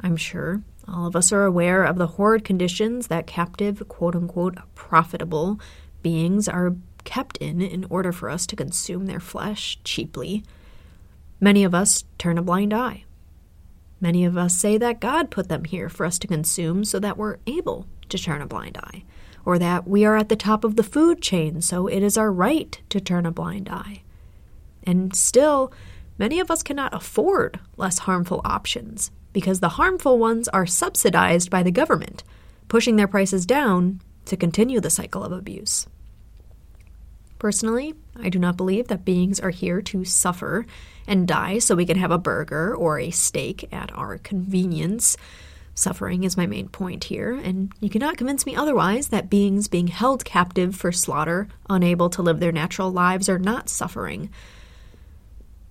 I'm 0.00 0.16
sure 0.16 0.62
all 0.88 1.06
of 1.06 1.16
us 1.16 1.32
are 1.32 1.44
aware 1.44 1.84
of 1.84 1.96
the 1.96 2.06
horrid 2.06 2.44
conditions 2.44 3.06
that 3.06 3.26
captive, 3.26 3.86
quote 3.88 4.16
unquote, 4.16 4.56
profitable 4.74 5.60
beings 6.02 6.48
are 6.48 6.74
kept 7.04 7.36
in 7.38 7.60
in 7.60 7.84
order 7.90 8.12
for 8.12 8.28
us 8.28 8.46
to 8.46 8.56
consume 8.56 9.06
their 9.06 9.20
flesh 9.20 9.78
cheaply. 9.84 10.44
Many 11.40 11.64
of 11.64 11.74
us 11.74 12.04
turn 12.18 12.38
a 12.38 12.42
blind 12.42 12.72
eye. 12.72 13.04
Many 14.00 14.24
of 14.24 14.36
us 14.36 14.54
say 14.54 14.78
that 14.78 15.00
God 15.00 15.30
put 15.30 15.48
them 15.48 15.64
here 15.64 15.88
for 15.88 16.04
us 16.04 16.18
to 16.20 16.26
consume 16.26 16.84
so 16.84 16.98
that 16.98 17.16
we're 17.16 17.38
able 17.46 17.86
to 18.08 18.18
turn 18.18 18.42
a 18.42 18.46
blind 18.46 18.76
eye, 18.76 19.04
or 19.44 19.58
that 19.58 19.86
we 19.86 20.04
are 20.04 20.16
at 20.16 20.28
the 20.28 20.36
top 20.36 20.64
of 20.64 20.76
the 20.76 20.82
food 20.82 21.22
chain, 21.22 21.62
so 21.62 21.86
it 21.86 22.02
is 22.02 22.18
our 22.18 22.32
right 22.32 22.80
to 22.88 23.00
turn 23.00 23.26
a 23.26 23.30
blind 23.30 23.68
eye. 23.68 24.02
And 24.82 25.14
still, 25.14 25.72
many 26.18 26.40
of 26.40 26.50
us 26.50 26.64
cannot 26.64 26.92
afford 26.92 27.60
less 27.76 28.00
harmful 28.00 28.40
options 28.44 29.12
because 29.32 29.60
the 29.60 29.70
harmful 29.70 30.18
ones 30.18 30.48
are 30.48 30.66
subsidized 30.66 31.50
by 31.50 31.62
the 31.62 31.70
government, 31.70 32.24
pushing 32.68 32.96
their 32.96 33.08
prices 33.08 33.46
down 33.46 34.00
to 34.26 34.36
continue 34.36 34.80
the 34.80 34.90
cycle 34.90 35.24
of 35.24 35.32
abuse. 35.32 35.86
Personally, 37.38 37.94
I 38.20 38.28
do 38.28 38.38
not 38.38 38.56
believe 38.56 38.86
that 38.88 39.04
beings 39.04 39.40
are 39.40 39.50
here 39.50 39.82
to 39.82 40.04
suffer 40.04 40.64
and 41.08 41.26
die 41.26 41.58
so 41.58 41.74
we 41.74 41.86
can 41.86 41.98
have 41.98 42.12
a 42.12 42.18
burger 42.18 42.72
or 42.74 43.00
a 43.00 43.10
steak 43.10 43.68
at 43.72 43.92
our 43.96 44.18
convenience. 44.18 45.16
Suffering 45.74 46.22
is 46.22 46.36
my 46.36 46.46
main 46.46 46.68
point 46.68 47.04
here, 47.04 47.32
and 47.32 47.72
you 47.80 47.90
cannot 47.90 48.16
convince 48.16 48.46
me 48.46 48.54
otherwise 48.54 49.08
that 49.08 49.30
beings 49.30 49.66
being 49.66 49.88
held 49.88 50.24
captive 50.24 50.76
for 50.76 50.92
slaughter, 50.92 51.48
unable 51.68 52.10
to 52.10 52.22
live 52.22 52.38
their 52.38 52.52
natural 52.52 52.92
lives, 52.92 53.28
are 53.28 53.38
not 53.38 53.68
suffering. 53.68 54.30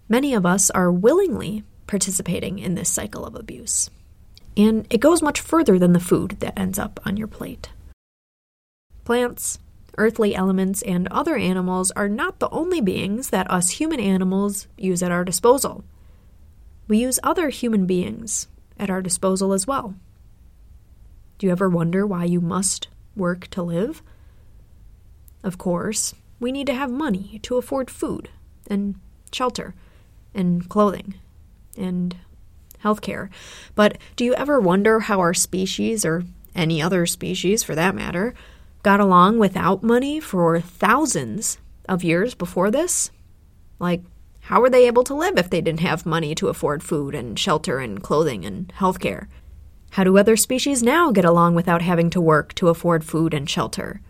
Many 0.10 0.34
of 0.34 0.46
us 0.46 0.70
are 0.72 0.92
willingly 0.92 1.64
participating 1.92 2.58
in 2.58 2.74
this 2.76 2.88
cycle 2.90 3.26
of 3.26 3.36
abuse. 3.36 3.90
And 4.56 4.88
it 4.90 5.02
goes 5.02 5.22
much 5.22 5.42
further 5.42 5.78
than 5.78 5.92
the 5.92 6.00
food 6.00 6.38
that 6.40 6.58
ends 6.58 6.80
up 6.80 7.02
on 7.06 7.18
your 7.18 7.28
plate. 7.28 7.70
Plants, 9.04 9.60
earthly 9.98 10.34
elements, 10.34 10.82
and 10.84 11.10
other 11.10 11.36
animals 11.36 11.92
are 11.92 12.08
not 12.08 12.40
the 12.40 12.50
only 12.50 12.80
beings 12.80 13.32
that 13.32 13.52
us 13.52 13.72
human 13.72 14.00
animals 14.00 14.70
use 14.78 15.04
at 15.04 15.12
our 15.12 15.26
disposal. 15.26 15.84
We 16.88 16.98
use 16.98 17.20
other 17.24 17.50
human 17.50 17.86
beings 17.86 18.48
at 18.80 18.90
our 18.90 19.02
disposal 19.02 19.52
as 19.52 19.68
well. 19.68 19.94
Do 21.40 21.48
you 21.48 21.52
ever 21.52 21.68
wonder 21.68 22.08
why 22.08 22.24
you 22.24 22.40
must 22.40 22.88
work 23.18 23.50
to 23.50 23.62
live? 23.62 24.02
Of 25.44 25.58
course, 25.58 26.16
we 26.40 26.54
need 26.54 26.68
to 26.68 26.74
have 26.74 26.90
money 26.90 27.40
to 27.44 27.58
afford 27.58 27.92
food 27.92 28.30
and 28.70 28.96
shelter 29.34 29.76
and 30.34 30.70
clothing 30.70 31.16
and 31.82 32.16
healthcare. 32.84 33.30
But 33.76 33.98
do 34.16 34.24
you 34.24 34.34
ever 34.36 34.60
wonder 34.60 35.02
how 35.02 35.20
our 35.20 35.34
species, 35.34 36.06
or 36.06 36.24
any 36.56 36.82
other 36.82 37.06
species 37.06 37.64
for 37.64 37.76
that 37.76 37.96
matter, 37.96 38.34
got 38.84 39.00
along 39.00 39.40
without 39.40 39.84
money 39.84 40.20
for 40.20 40.60
thousands 40.60 41.58
of 41.88 42.04
years 42.04 42.34
before 42.34 42.72
this? 42.72 43.12
Like, 43.80 44.02
how 44.46 44.60
were 44.60 44.70
they 44.70 44.88
able 44.88 45.04
to 45.04 45.14
live 45.14 45.38
if 45.38 45.50
they 45.50 45.62
didn't 45.62 45.82
have 45.82 46.06
money 46.06 46.34
to 46.36 46.48
afford 46.48 46.84
food 46.84 47.14
and 47.14 47.38
shelter 47.38 47.80
and 47.80 48.02
clothing 48.02 48.44
and 48.46 48.72
healthcare? 48.80 49.28
How 49.92 50.04
do 50.04 50.18
other 50.18 50.36
species 50.38 50.82
now 50.82 51.12
get 51.12 51.26
along 51.26 51.54
without 51.56 51.82
having 51.82 52.10
to 52.12 52.22
work 52.22 52.54
to 52.56 52.70
afford 52.70 53.04
food 53.04 53.34
and 53.34 53.50
shelter? 53.50 54.02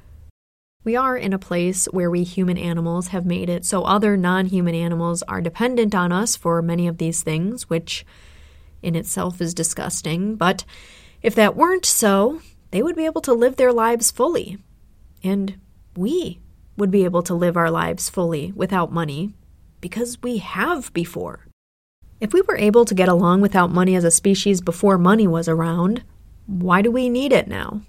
We 0.83 0.95
are 0.95 1.15
in 1.15 1.31
a 1.31 1.39
place 1.39 1.85
where 1.85 2.09
we 2.09 2.23
human 2.23 2.57
animals 2.57 3.09
have 3.09 3.25
made 3.25 3.49
it 3.49 3.65
so 3.65 3.83
other 3.83 4.17
non 4.17 4.47
human 4.47 4.73
animals 4.73 5.21
are 5.23 5.39
dependent 5.39 5.93
on 5.93 6.11
us 6.11 6.35
for 6.35 6.61
many 6.61 6.87
of 6.87 6.97
these 6.97 7.21
things, 7.21 7.69
which 7.69 8.03
in 8.81 8.95
itself 8.95 9.39
is 9.41 9.53
disgusting. 9.53 10.35
But 10.35 10.65
if 11.21 11.35
that 11.35 11.55
weren't 11.55 11.85
so, 11.85 12.41
they 12.71 12.81
would 12.81 12.95
be 12.95 13.05
able 13.05 13.21
to 13.21 13.33
live 13.33 13.57
their 13.57 13.71
lives 13.71 14.09
fully. 14.09 14.57
And 15.23 15.59
we 15.95 16.39
would 16.77 16.89
be 16.89 17.03
able 17.03 17.21
to 17.23 17.35
live 17.35 17.57
our 17.57 17.69
lives 17.69 18.09
fully 18.09 18.51
without 18.55 18.91
money 18.91 19.33
because 19.81 20.21
we 20.23 20.37
have 20.37 20.91
before. 20.93 21.45
If 22.19 22.33
we 22.33 22.41
were 22.41 22.57
able 22.57 22.85
to 22.85 22.95
get 22.95 23.09
along 23.09 23.41
without 23.41 23.71
money 23.71 23.95
as 23.95 24.03
a 24.03 24.11
species 24.11 24.61
before 24.61 24.97
money 24.97 25.27
was 25.27 25.47
around, 25.47 26.03
why 26.47 26.81
do 26.81 26.89
we 26.89 27.07
need 27.07 27.33
it 27.33 27.47
now? 27.47 27.81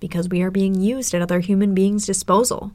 Because 0.00 0.28
we 0.28 0.42
are 0.42 0.50
being 0.50 0.80
used 0.80 1.14
at 1.14 1.22
other 1.22 1.40
human 1.40 1.74
beings' 1.74 2.06
disposal. 2.06 2.72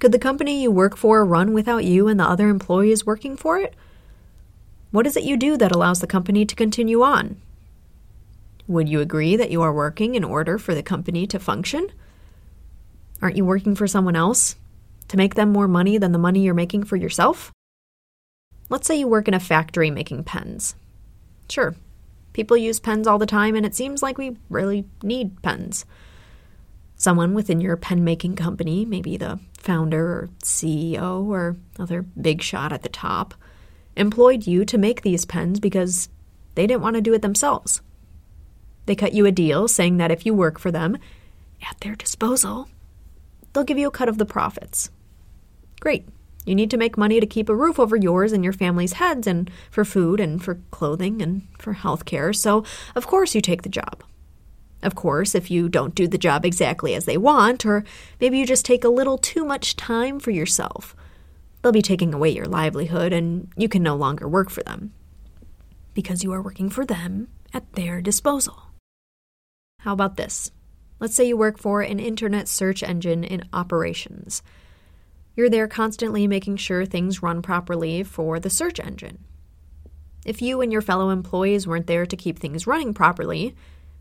Could 0.00 0.12
the 0.12 0.18
company 0.18 0.62
you 0.62 0.70
work 0.70 0.96
for 0.96 1.24
run 1.24 1.52
without 1.52 1.84
you 1.84 2.08
and 2.08 2.18
the 2.18 2.24
other 2.24 2.48
employees 2.48 3.04
working 3.04 3.36
for 3.36 3.58
it? 3.58 3.74
What 4.90 5.06
is 5.06 5.16
it 5.16 5.24
you 5.24 5.36
do 5.36 5.56
that 5.58 5.72
allows 5.72 6.00
the 6.00 6.06
company 6.06 6.44
to 6.46 6.54
continue 6.54 7.02
on? 7.02 7.36
Would 8.66 8.88
you 8.88 9.00
agree 9.00 9.36
that 9.36 9.50
you 9.50 9.62
are 9.62 9.72
working 9.72 10.14
in 10.14 10.24
order 10.24 10.58
for 10.58 10.74
the 10.74 10.82
company 10.82 11.26
to 11.26 11.38
function? 11.38 11.92
Aren't 13.20 13.36
you 13.36 13.44
working 13.44 13.74
for 13.74 13.86
someone 13.86 14.16
else 14.16 14.56
to 15.08 15.16
make 15.16 15.34
them 15.34 15.52
more 15.52 15.68
money 15.68 15.98
than 15.98 16.12
the 16.12 16.18
money 16.18 16.40
you're 16.42 16.54
making 16.54 16.84
for 16.84 16.96
yourself? 16.96 17.52
Let's 18.68 18.86
say 18.86 18.98
you 18.98 19.06
work 19.06 19.28
in 19.28 19.34
a 19.34 19.40
factory 19.40 19.90
making 19.90 20.24
pens. 20.24 20.76
Sure, 21.48 21.74
People 22.32 22.56
use 22.56 22.80
pens 22.80 23.06
all 23.06 23.18
the 23.18 23.26
time, 23.26 23.54
and 23.56 23.66
it 23.66 23.74
seems 23.74 24.02
like 24.02 24.18
we 24.18 24.36
really 24.48 24.84
need 25.02 25.42
pens. 25.42 25.84
Someone 26.96 27.34
within 27.34 27.60
your 27.60 27.76
pen 27.76 28.04
making 28.04 28.36
company, 28.36 28.84
maybe 28.84 29.16
the 29.16 29.40
founder 29.58 30.06
or 30.06 30.28
CEO 30.44 31.24
or 31.26 31.56
other 31.78 32.02
big 32.02 32.42
shot 32.42 32.72
at 32.72 32.82
the 32.82 32.88
top, 32.88 33.34
employed 33.96 34.46
you 34.46 34.64
to 34.64 34.78
make 34.78 35.02
these 35.02 35.24
pens 35.24 35.60
because 35.60 36.08
they 36.54 36.66
didn't 36.66 36.82
want 36.82 36.96
to 36.96 37.02
do 37.02 37.14
it 37.14 37.22
themselves. 37.22 37.80
They 38.86 38.94
cut 38.94 39.12
you 39.12 39.26
a 39.26 39.32
deal 39.32 39.68
saying 39.68 39.96
that 39.96 40.10
if 40.10 40.26
you 40.26 40.34
work 40.34 40.58
for 40.58 40.70
them, 40.70 40.98
at 41.68 41.80
their 41.80 41.94
disposal, 41.94 42.68
they'll 43.52 43.64
give 43.64 43.78
you 43.78 43.88
a 43.88 43.92
cut 43.92 44.08
of 44.08 44.18
the 44.18 44.26
profits. 44.26 44.90
Great. 45.80 46.06
You 46.46 46.54
need 46.54 46.70
to 46.70 46.76
make 46.76 46.96
money 46.96 47.20
to 47.20 47.26
keep 47.26 47.48
a 47.48 47.54
roof 47.54 47.78
over 47.78 47.96
yours 47.96 48.32
and 48.32 48.42
your 48.42 48.52
family's 48.52 48.94
heads, 48.94 49.26
and 49.26 49.50
for 49.70 49.84
food, 49.84 50.20
and 50.20 50.42
for 50.42 50.60
clothing, 50.70 51.20
and 51.20 51.46
for 51.58 51.74
health 51.74 52.04
care, 52.04 52.32
so 52.32 52.64
of 52.94 53.06
course 53.06 53.34
you 53.34 53.40
take 53.40 53.62
the 53.62 53.68
job. 53.68 54.02
Of 54.82 54.94
course, 54.94 55.34
if 55.34 55.50
you 55.50 55.68
don't 55.68 55.94
do 55.94 56.08
the 56.08 56.18
job 56.18 56.46
exactly 56.46 56.94
as 56.94 57.04
they 57.04 57.18
want, 57.18 57.66
or 57.66 57.84
maybe 58.20 58.38
you 58.38 58.46
just 58.46 58.64
take 58.64 58.84
a 58.84 58.88
little 58.88 59.18
too 59.18 59.44
much 59.44 59.76
time 59.76 60.18
for 60.18 60.30
yourself, 60.30 60.96
they'll 61.60 61.72
be 61.72 61.82
taking 61.82 62.14
away 62.14 62.30
your 62.30 62.46
livelihood 62.46 63.12
and 63.12 63.48
you 63.56 63.68
can 63.68 63.82
no 63.82 63.94
longer 63.94 64.26
work 64.26 64.48
for 64.48 64.62
them. 64.62 64.92
Because 65.92 66.24
you 66.24 66.32
are 66.32 66.40
working 66.40 66.70
for 66.70 66.86
them 66.86 67.28
at 67.52 67.70
their 67.74 68.00
disposal. 68.00 68.56
How 69.80 69.92
about 69.92 70.16
this? 70.16 70.50
Let's 70.98 71.14
say 71.14 71.28
you 71.28 71.36
work 71.36 71.58
for 71.58 71.82
an 71.82 71.98
internet 71.98 72.48
search 72.48 72.82
engine 72.82 73.24
in 73.24 73.48
operations. 73.52 74.42
You're 75.36 75.50
there 75.50 75.68
constantly 75.68 76.26
making 76.26 76.56
sure 76.56 76.84
things 76.84 77.22
run 77.22 77.42
properly 77.42 78.02
for 78.02 78.40
the 78.40 78.50
search 78.50 78.80
engine. 78.80 79.24
If 80.24 80.42
you 80.42 80.60
and 80.60 80.72
your 80.72 80.82
fellow 80.82 81.10
employees 81.10 81.66
weren't 81.66 81.86
there 81.86 82.04
to 82.04 82.16
keep 82.16 82.38
things 82.38 82.66
running 82.66 82.92
properly, 82.92 83.54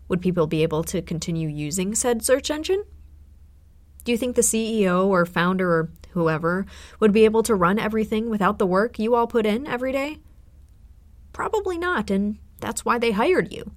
would 0.07 0.21
people 0.21 0.47
be 0.47 0.63
able 0.63 0.83
to 0.85 1.01
continue 1.01 1.47
using 1.47 1.95
said 1.95 2.23
search 2.23 2.51
engine? 2.51 2.83
Do 4.03 4.11
you 4.11 4.17
think 4.17 4.35
the 4.35 4.41
CEO 4.41 5.05
or 5.05 5.25
founder 5.25 5.69
or 5.69 5.91
whoever 6.11 6.65
would 6.99 7.11
be 7.11 7.25
able 7.25 7.43
to 7.43 7.55
run 7.55 7.79
everything 7.79 8.29
without 8.29 8.57
the 8.57 8.65
work 8.65 8.97
you 8.97 9.15
all 9.15 9.27
put 9.27 9.45
in 9.45 9.67
every 9.67 9.91
day? 9.91 10.17
Probably 11.31 11.77
not, 11.77 12.09
and 12.09 12.39
that's 12.59 12.83
why 12.83 12.97
they 12.97 13.11
hired 13.11 13.53
you. 13.53 13.71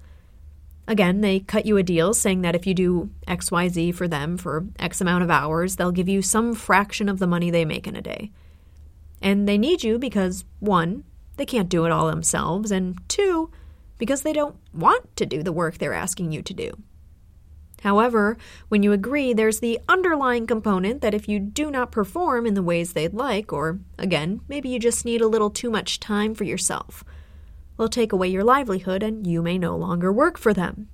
Again, 0.89 1.21
they 1.21 1.41
cut 1.41 1.65
you 1.65 1.77
a 1.77 1.83
deal 1.83 2.13
saying 2.13 2.43
that 2.43 2.57
if 2.57 2.67
you 2.67 2.75
do 2.75 3.11
XYZ 3.29 3.95
for 3.95 4.09
them 4.09 4.37
for 4.37 4.67
X 4.79 5.01
amount 5.01 5.23
of 5.23 5.31
hours, 5.31 5.77
they'll 5.77 5.93
give 5.93 6.09
you 6.09 6.23
some 6.23 6.55
fraction 6.55 7.09
of 7.09 7.19
the 7.19 7.27
money 7.27 7.51
they 7.51 7.65
make 7.65 7.87
in 7.87 7.97
a 7.97 8.03
day. 8.03 8.33
And 9.21 9.49
they 9.49 9.59
need 9.59 9.85
you 9.85 9.99
because, 9.99 10.45
one, 10.59 11.05
they 11.37 11.47
can't 11.47 11.69
do 11.69 11.85
it 11.85 11.93
all 11.93 12.09
themselves, 12.09 12.73
and 12.73 12.99
two, 13.09 13.51
because 13.97 14.23
they 14.23 14.33
don't 14.33 14.57
want 14.75 15.17
to 15.17 15.25
do 15.25 15.43
the 15.43 15.53
work 15.53 15.79
they're 15.79 15.95
asking 15.95 16.33
you 16.33 16.43
to 16.43 16.53
do. 16.53 16.73
However, 17.83 18.37
when 18.69 18.83
you 18.83 18.93
agree, 18.93 19.33
there's 19.33 19.61
the 19.61 19.81
underlying 19.89 20.47
component 20.47 21.01
that 21.01 21.15
if 21.15 21.29
you 21.29 21.41
do 21.41 21.71
not 21.71 21.91
perform 21.91 22.47
in 22.47 22.55
the 22.55 22.63
ways 22.63 22.93
they'd 22.93 23.15
like, 23.15 23.53
or 23.53 23.81
again, 23.99 24.41
maybe 24.49 24.69
you 24.69 24.79
just 24.79 25.05
need 25.05 25.21
a 25.21 25.27
little 25.27 25.51
too 25.51 25.71
much 25.71 25.99
time 25.99 26.35
for 26.35 26.45
yourself, 26.45 27.05
will 27.77 27.89
take 27.89 28.13
away 28.13 28.29
your 28.29 28.45
livelihood 28.45 29.03
and 29.03 29.27
you 29.27 29.43
may 29.43 29.59
no 29.59 29.77
longer 29.77 30.13
work 30.13 30.39
for 30.39 30.53
them 30.53 30.89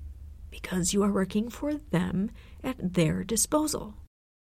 because 0.50 0.92
you 0.92 1.02
are 1.02 1.12
working 1.12 1.48
for 1.48 1.74
them 1.74 2.30
at 2.64 2.94
their 2.94 3.24
disposal. 3.24 3.94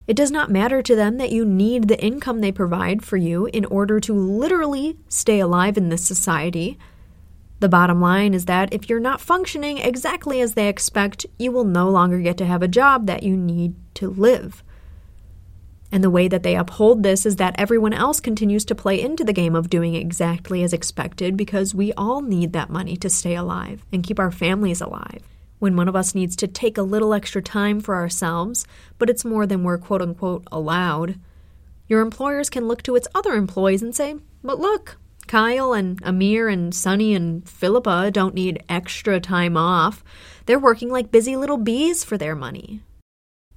It 0.06 0.16
does 0.16 0.30
not 0.30 0.50
matter 0.50 0.82
to 0.82 0.96
them 0.96 1.18
that 1.18 1.30
you 1.30 1.44
need 1.44 1.86
the 1.86 2.02
income 2.02 2.40
they 2.40 2.50
provide 2.50 3.04
for 3.04 3.16
you 3.16 3.46
in 3.46 3.64
order 3.66 4.00
to 4.00 4.12
literally 4.12 4.96
stay 5.08 5.38
alive 5.38 5.76
in 5.76 5.90
this 5.90 6.04
society. 6.04 6.76
The 7.60 7.68
bottom 7.68 8.00
line 8.00 8.34
is 8.34 8.46
that 8.46 8.72
if 8.72 8.88
you're 8.88 8.98
not 8.98 9.20
functioning 9.20 9.78
exactly 9.78 10.40
as 10.40 10.54
they 10.54 10.68
expect, 10.68 11.26
you 11.38 11.52
will 11.52 11.64
no 11.64 11.88
longer 11.88 12.18
get 12.18 12.36
to 12.38 12.46
have 12.46 12.62
a 12.62 12.68
job 12.68 13.06
that 13.06 13.22
you 13.22 13.36
need 13.36 13.76
to 13.94 14.10
live. 14.10 14.64
And 15.92 16.02
the 16.02 16.10
way 16.10 16.26
that 16.26 16.42
they 16.42 16.56
uphold 16.56 17.02
this 17.02 17.26
is 17.26 17.36
that 17.36 17.54
everyone 17.58 17.92
else 17.92 18.18
continues 18.18 18.64
to 18.64 18.74
play 18.74 18.98
into 18.98 19.24
the 19.24 19.34
game 19.34 19.54
of 19.54 19.68
doing 19.68 19.94
exactly 19.94 20.62
as 20.62 20.72
expected 20.72 21.36
because 21.36 21.74
we 21.74 21.92
all 21.92 22.22
need 22.22 22.54
that 22.54 22.70
money 22.70 22.96
to 22.96 23.10
stay 23.10 23.36
alive 23.36 23.84
and 23.92 24.02
keep 24.02 24.18
our 24.18 24.30
families 24.30 24.80
alive. 24.80 25.22
When 25.58 25.76
one 25.76 25.88
of 25.88 25.94
us 25.94 26.14
needs 26.14 26.34
to 26.36 26.48
take 26.48 26.78
a 26.78 26.82
little 26.82 27.12
extra 27.12 27.42
time 27.42 27.78
for 27.80 27.94
ourselves, 27.94 28.66
but 28.98 29.10
it's 29.10 29.24
more 29.24 29.46
than 29.46 29.62
we're 29.62 29.76
quote 29.76 30.00
unquote 30.00 30.44
allowed, 30.50 31.20
your 31.86 32.00
employers 32.00 32.48
can 32.48 32.66
look 32.66 32.82
to 32.84 32.96
its 32.96 33.06
other 33.14 33.34
employees 33.34 33.82
and 33.82 33.94
say, 33.94 34.16
But 34.42 34.58
look, 34.58 34.96
Kyle 35.26 35.74
and 35.74 36.00
Amir 36.02 36.48
and 36.48 36.74
Sunny 36.74 37.14
and 37.14 37.46
Philippa 37.46 38.10
don't 38.10 38.34
need 38.34 38.64
extra 38.66 39.20
time 39.20 39.58
off. 39.58 40.02
They're 40.46 40.58
working 40.58 40.88
like 40.88 41.12
busy 41.12 41.36
little 41.36 41.58
bees 41.58 42.02
for 42.02 42.16
their 42.16 42.34
money. 42.34 42.80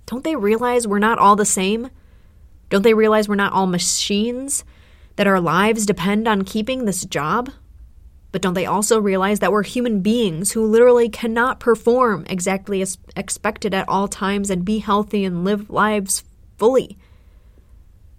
Don't 0.05 0.25
they 0.25 0.35
realize 0.35 0.85
we're 0.85 0.99
not 0.99 1.17
all 1.17 1.37
the 1.37 1.45
same? 1.45 1.89
Don't 2.69 2.81
they 2.81 2.93
realize 2.93 3.27
we're 3.27 3.35
not 3.35 3.53
all 3.53 3.67
machines? 3.67 4.63
That 5.15 5.27
our 5.27 5.39
lives 5.39 5.85
depend 5.85 6.27
on 6.27 6.43
keeping 6.43 6.85
this 6.85 7.05
job? 7.05 7.49
But 8.31 8.41
don't 8.41 8.53
they 8.53 8.65
also 8.65 8.99
realize 8.99 9.39
that 9.39 9.53
we're 9.53 9.63
human 9.63 10.01
beings 10.01 10.51
who 10.51 10.65
literally 10.65 11.07
cannot 11.07 11.61
perform 11.61 12.25
exactly 12.29 12.81
as 12.81 12.97
expected 13.15 13.73
at 13.73 13.87
all 13.87 14.09
times 14.09 14.49
and 14.49 14.65
be 14.65 14.79
healthy 14.79 15.23
and 15.23 15.45
live 15.45 15.69
lives 15.69 16.23
fully? 16.57 16.97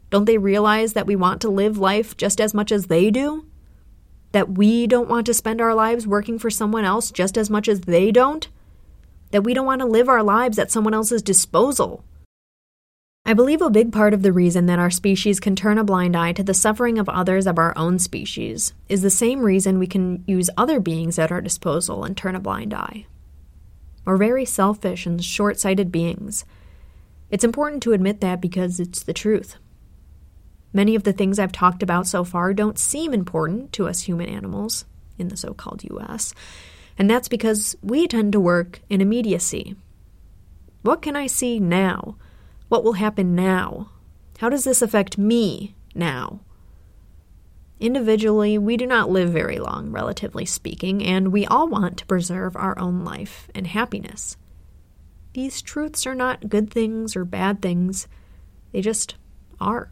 Don't 0.09 0.25
they 0.25 0.39
realize 0.39 0.95
that 0.95 1.07
we 1.07 1.17
want 1.17 1.43
to 1.43 1.51
live 1.51 1.77
life 1.77 2.17
just 2.17 2.41
as 2.41 2.55
much 2.55 2.73
as 2.73 2.87
they 2.87 3.11
do? 3.11 3.45
That 4.33 4.53
we 4.53 4.87
don't 4.87 5.11
want 5.11 5.27
to 5.27 5.35
spend 5.35 5.61
our 5.61 5.75
lives 5.75 6.07
working 6.07 6.39
for 6.39 6.49
someone 6.49 6.87
else 6.87 7.11
just 7.11 7.37
as 7.37 7.51
much 7.51 7.69
as 7.69 7.83
they 7.83 8.11
don't? 8.11 8.49
That 9.33 9.45
we 9.45 9.53
don't 9.53 9.67
want 9.67 9.81
to 9.81 9.87
live 9.87 10.09
our 10.09 10.23
lives 10.23 10.59
at 10.59 10.71
someone 10.71 10.95
else's 10.95 11.21
disposal? 11.23 12.05
I 13.29 13.35
believe 13.35 13.61
a 13.61 13.71
big 13.71 13.91
part 13.91 14.15
of 14.15 14.23
the 14.23 14.33
reason 14.33 14.67
that 14.67 14.79
our 14.79 14.89
species 14.89 15.41
can 15.41 15.57
turn 15.57 15.79
a 15.79 15.85
blind 15.85 16.15
eye 16.15 16.31
to 16.31 16.45
the 16.45 16.55
suffering 16.55 16.97
of 16.97 17.09
others 17.09 17.49
of 17.49 17.59
our 17.59 17.77
own 17.77 17.99
species 17.99 18.73
is 18.89 19.03
the 19.03 19.11
same 19.11 19.41
reason 19.41 19.81
we 19.81 19.89
can 19.89 20.23
use 20.29 20.49
other 20.57 20.79
beings 20.79 21.19
at 21.19 21.33
our 21.33 21.41
disposal 21.41 22.05
and 22.05 22.17
turn 22.17 22.37
a 22.37 22.41
blind 22.41 22.73
eye. 22.73 23.05
We're 24.05 24.17
very 24.17 24.45
selfish 24.45 25.07
and 25.07 25.25
short 25.25 25.59
sighted 25.59 25.91
beings. 25.91 26.45
It's 27.29 27.43
important 27.43 27.83
to 27.83 27.95
admit 27.95 28.21
that 28.21 28.41
because 28.41 28.79
it's 28.79 29.03
the 29.03 29.13
truth. 29.13 29.57
Many 30.73 30.95
of 30.95 31.03
the 31.03 31.13
things 31.13 31.41
I've 31.41 31.51
talked 31.51 31.83
about 31.83 32.07
so 32.07 32.23
far 32.23 32.55
don't 32.55 32.79
seem 32.79 33.13
important 33.13 33.73
to 33.73 33.89
us 33.89 34.03
human 34.03 34.29
animals 34.29 34.85
in 35.19 35.27
the 35.29 35.37
so 35.37 35.53
called 35.53 35.83
US, 35.83 36.33
and 36.97 37.11
that's 37.11 37.27
because 37.27 37.75
we 37.83 38.07
tend 38.07 38.31
to 38.35 38.41
work 38.41 38.83
in 38.89 39.01
immediacy. 39.01 39.75
What 40.83 41.03
can 41.03 41.17
I 41.17 41.27
see 41.27 41.59
now? 41.59 42.15
What 42.69 42.83
will 42.83 42.95
happen 42.95 43.35
now? 43.35 43.91
How 44.39 44.49
does 44.49 44.65
this 44.65 44.83
affect 44.83 45.19
me 45.19 45.75
now? 45.95 46.41
Individually, 47.79 48.57
we 48.57 48.77
do 48.77 48.87
not 48.87 49.11
live 49.11 49.31
very 49.31 49.59
long, 49.59 49.91
relatively 49.91 50.47
speaking, 50.47 51.05
and 51.05 51.29
we 51.29 51.47
all 51.47 51.69
want 51.69 51.99
to 51.99 52.07
preserve 52.07 52.57
our 52.57 52.79
own 52.79 53.05
life 53.05 53.49
and 53.55 53.67
happiness. 53.67 54.37
These 55.35 55.61
truths 55.61 56.07
are 56.07 56.15
not 56.15 56.49
good 56.49 56.71
things 56.71 57.15
or 57.15 57.25
bad 57.25 57.61
things, 57.61 58.09
they 58.73 58.81
just 58.81 59.17
are. 59.61 59.91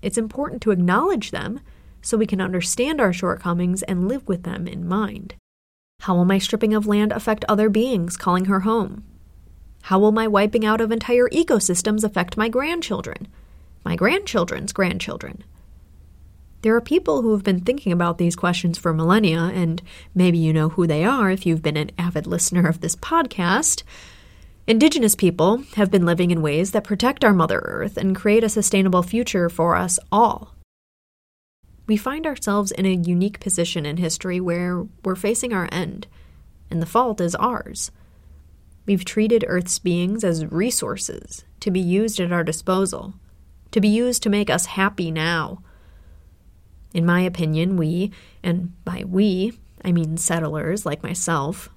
It's 0.00 0.18
important 0.18 0.62
to 0.62 0.70
acknowledge 0.70 1.30
them 1.30 1.60
so 2.00 2.16
we 2.16 2.26
can 2.26 2.40
understand 2.40 3.00
our 3.00 3.12
shortcomings 3.12 3.82
and 3.82 4.08
live 4.08 4.26
with 4.26 4.42
them 4.42 4.66
in 4.66 4.88
mind. 4.88 5.34
How 6.00 6.14
will 6.14 6.24
my 6.24 6.38
stripping 6.38 6.74
of 6.74 6.86
land 6.86 7.12
affect 7.12 7.44
other 7.48 7.68
beings 7.68 8.16
calling 8.16 8.46
her 8.46 8.60
home? 8.60 9.04
How 9.88 9.98
will 9.98 10.12
my 10.12 10.26
wiping 10.26 10.64
out 10.64 10.80
of 10.80 10.90
entire 10.90 11.28
ecosystems 11.28 12.04
affect 12.04 12.38
my 12.38 12.48
grandchildren? 12.48 13.28
My 13.84 13.96
grandchildren's 13.96 14.72
grandchildren? 14.72 15.44
There 16.62 16.74
are 16.74 16.80
people 16.80 17.20
who 17.20 17.32
have 17.32 17.42
been 17.42 17.60
thinking 17.60 17.92
about 17.92 18.16
these 18.16 18.34
questions 18.34 18.78
for 18.78 18.94
millennia, 18.94 19.40
and 19.40 19.82
maybe 20.14 20.38
you 20.38 20.54
know 20.54 20.70
who 20.70 20.86
they 20.86 21.04
are 21.04 21.30
if 21.30 21.44
you've 21.44 21.60
been 21.60 21.76
an 21.76 21.90
avid 21.98 22.26
listener 22.26 22.66
of 22.66 22.80
this 22.80 22.96
podcast. 22.96 23.82
Indigenous 24.66 25.14
people 25.14 25.64
have 25.74 25.90
been 25.90 26.06
living 26.06 26.30
in 26.30 26.40
ways 26.40 26.70
that 26.70 26.84
protect 26.84 27.22
our 27.22 27.34
Mother 27.34 27.58
Earth 27.58 27.98
and 27.98 28.16
create 28.16 28.42
a 28.42 28.48
sustainable 28.48 29.02
future 29.02 29.50
for 29.50 29.76
us 29.76 29.98
all. 30.10 30.54
We 31.86 31.98
find 31.98 32.26
ourselves 32.26 32.72
in 32.72 32.86
a 32.86 32.94
unique 32.94 33.38
position 33.38 33.84
in 33.84 33.98
history 33.98 34.40
where 34.40 34.86
we're 35.04 35.14
facing 35.14 35.52
our 35.52 35.68
end, 35.70 36.06
and 36.70 36.80
the 36.80 36.86
fault 36.86 37.20
is 37.20 37.34
ours. 37.34 37.90
We've 38.86 39.04
treated 39.04 39.44
Earth's 39.46 39.78
beings 39.78 40.24
as 40.24 40.44
resources 40.46 41.44
to 41.60 41.70
be 41.70 41.80
used 41.80 42.20
at 42.20 42.32
our 42.32 42.44
disposal, 42.44 43.14
to 43.70 43.80
be 43.80 43.88
used 43.88 44.22
to 44.22 44.30
make 44.30 44.50
us 44.50 44.66
happy 44.66 45.10
now. 45.10 45.62
In 46.92 47.06
my 47.06 47.20
opinion, 47.20 47.76
we, 47.76 48.12
and 48.42 48.72
by 48.84 49.04
we, 49.06 49.58
I 49.84 49.92
mean 49.92 50.16
settlers 50.16 50.84
like 50.84 51.02
myself, 51.02 51.70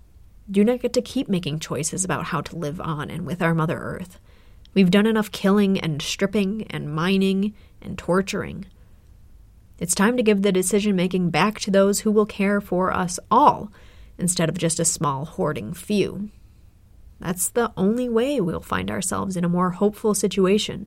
do 0.50 0.64
not 0.64 0.82
get 0.82 0.94
to 0.94 1.02
keep 1.02 1.28
making 1.28 1.60
choices 1.60 2.04
about 2.04 2.26
how 2.26 2.42
to 2.42 2.56
live 2.56 2.80
on 2.82 3.10
and 3.10 3.26
with 3.26 3.42
our 3.42 3.54
Mother 3.54 3.78
Earth. 3.78 4.20
We've 4.74 4.92
done 4.92 5.06
enough 5.06 5.32
killing 5.32 5.80
and 5.80 6.02
stripping 6.02 6.68
and 6.70 6.94
mining 6.94 7.54
and 7.82 7.98
torturing. 7.98 8.66
It's 9.80 9.96
time 9.96 10.18
to 10.18 10.24
give 10.24 10.42
the 10.42 10.52
decision 10.52 10.96
making 10.96 11.30
back 11.30 11.60
to 11.62 11.72
those 11.72 12.02
who 12.02 12.12
will 12.12 12.26
care 12.26 12.62
for 12.62 12.94
us 12.94 13.20
all, 13.32 13.72
instead 14.18 14.50
of 14.50 14.58
just 14.58 14.80
a 14.80 14.86
small 14.86 15.26
hoarding 15.26 15.74
few. 15.74 16.30
That's 17.20 17.50
the 17.50 17.72
only 17.76 18.08
way 18.08 18.40
we'll 18.40 18.62
find 18.62 18.92
ourselves 18.92 19.36
in 19.36 19.44
a 19.44 19.50
more 19.50 19.72
hopeful 19.72 20.14
situation. 20.14 20.86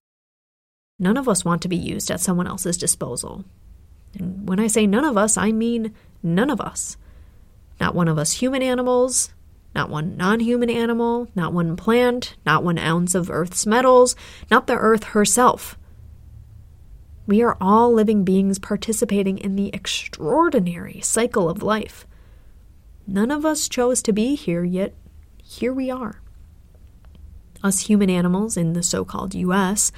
None 0.98 1.16
of 1.16 1.28
us 1.28 1.44
want 1.44 1.62
to 1.62 1.68
be 1.68 1.76
used 1.76 2.10
at 2.10 2.20
someone 2.20 2.46
else's 2.46 2.76
disposal. 2.76 3.44
And 4.18 4.48
when 4.48 4.60
I 4.60 4.66
say 4.66 4.86
none 4.86 5.04
of 5.04 5.16
us, 5.16 5.36
I 5.36 5.52
mean 5.52 5.94
none 6.22 6.50
of 6.50 6.60
us. 6.60 6.96
Not 7.80 7.94
one 7.94 8.08
of 8.08 8.18
us 8.18 8.32
human 8.32 8.62
animals, 8.62 9.32
not 9.74 9.88
one 9.88 10.16
non 10.16 10.40
human 10.40 10.68
animal, 10.68 11.28
not 11.34 11.52
one 11.52 11.76
plant, 11.76 12.36
not 12.44 12.62
one 12.62 12.78
ounce 12.78 13.14
of 13.14 13.30
Earth's 13.30 13.66
metals, 13.66 14.14
not 14.50 14.66
the 14.66 14.74
Earth 14.76 15.04
herself. 15.04 15.78
We 17.26 17.42
are 17.42 17.56
all 17.60 17.92
living 17.92 18.24
beings 18.24 18.58
participating 18.58 19.38
in 19.38 19.56
the 19.56 19.70
extraordinary 19.72 21.00
cycle 21.00 21.48
of 21.48 21.62
life. 21.62 22.06
None 23.06 23.30
of 23.30 23.46
us 23.46 23.68
chose 23.68 24.02
to 24.02 24.12
be 24.12 24.34
here, 24.34 24.64
yet 24.64 24.94
here 25.42 25.72
we 25.72 25.90
are. 25.90 26.19
Us 27.62 27.80
human 27.80 28.10
animals 28.10 28.56
in 28.56 28.72
the 28.72 28.82
so 28.82 29.04
called 29.04 29.34
US 29.34 29.92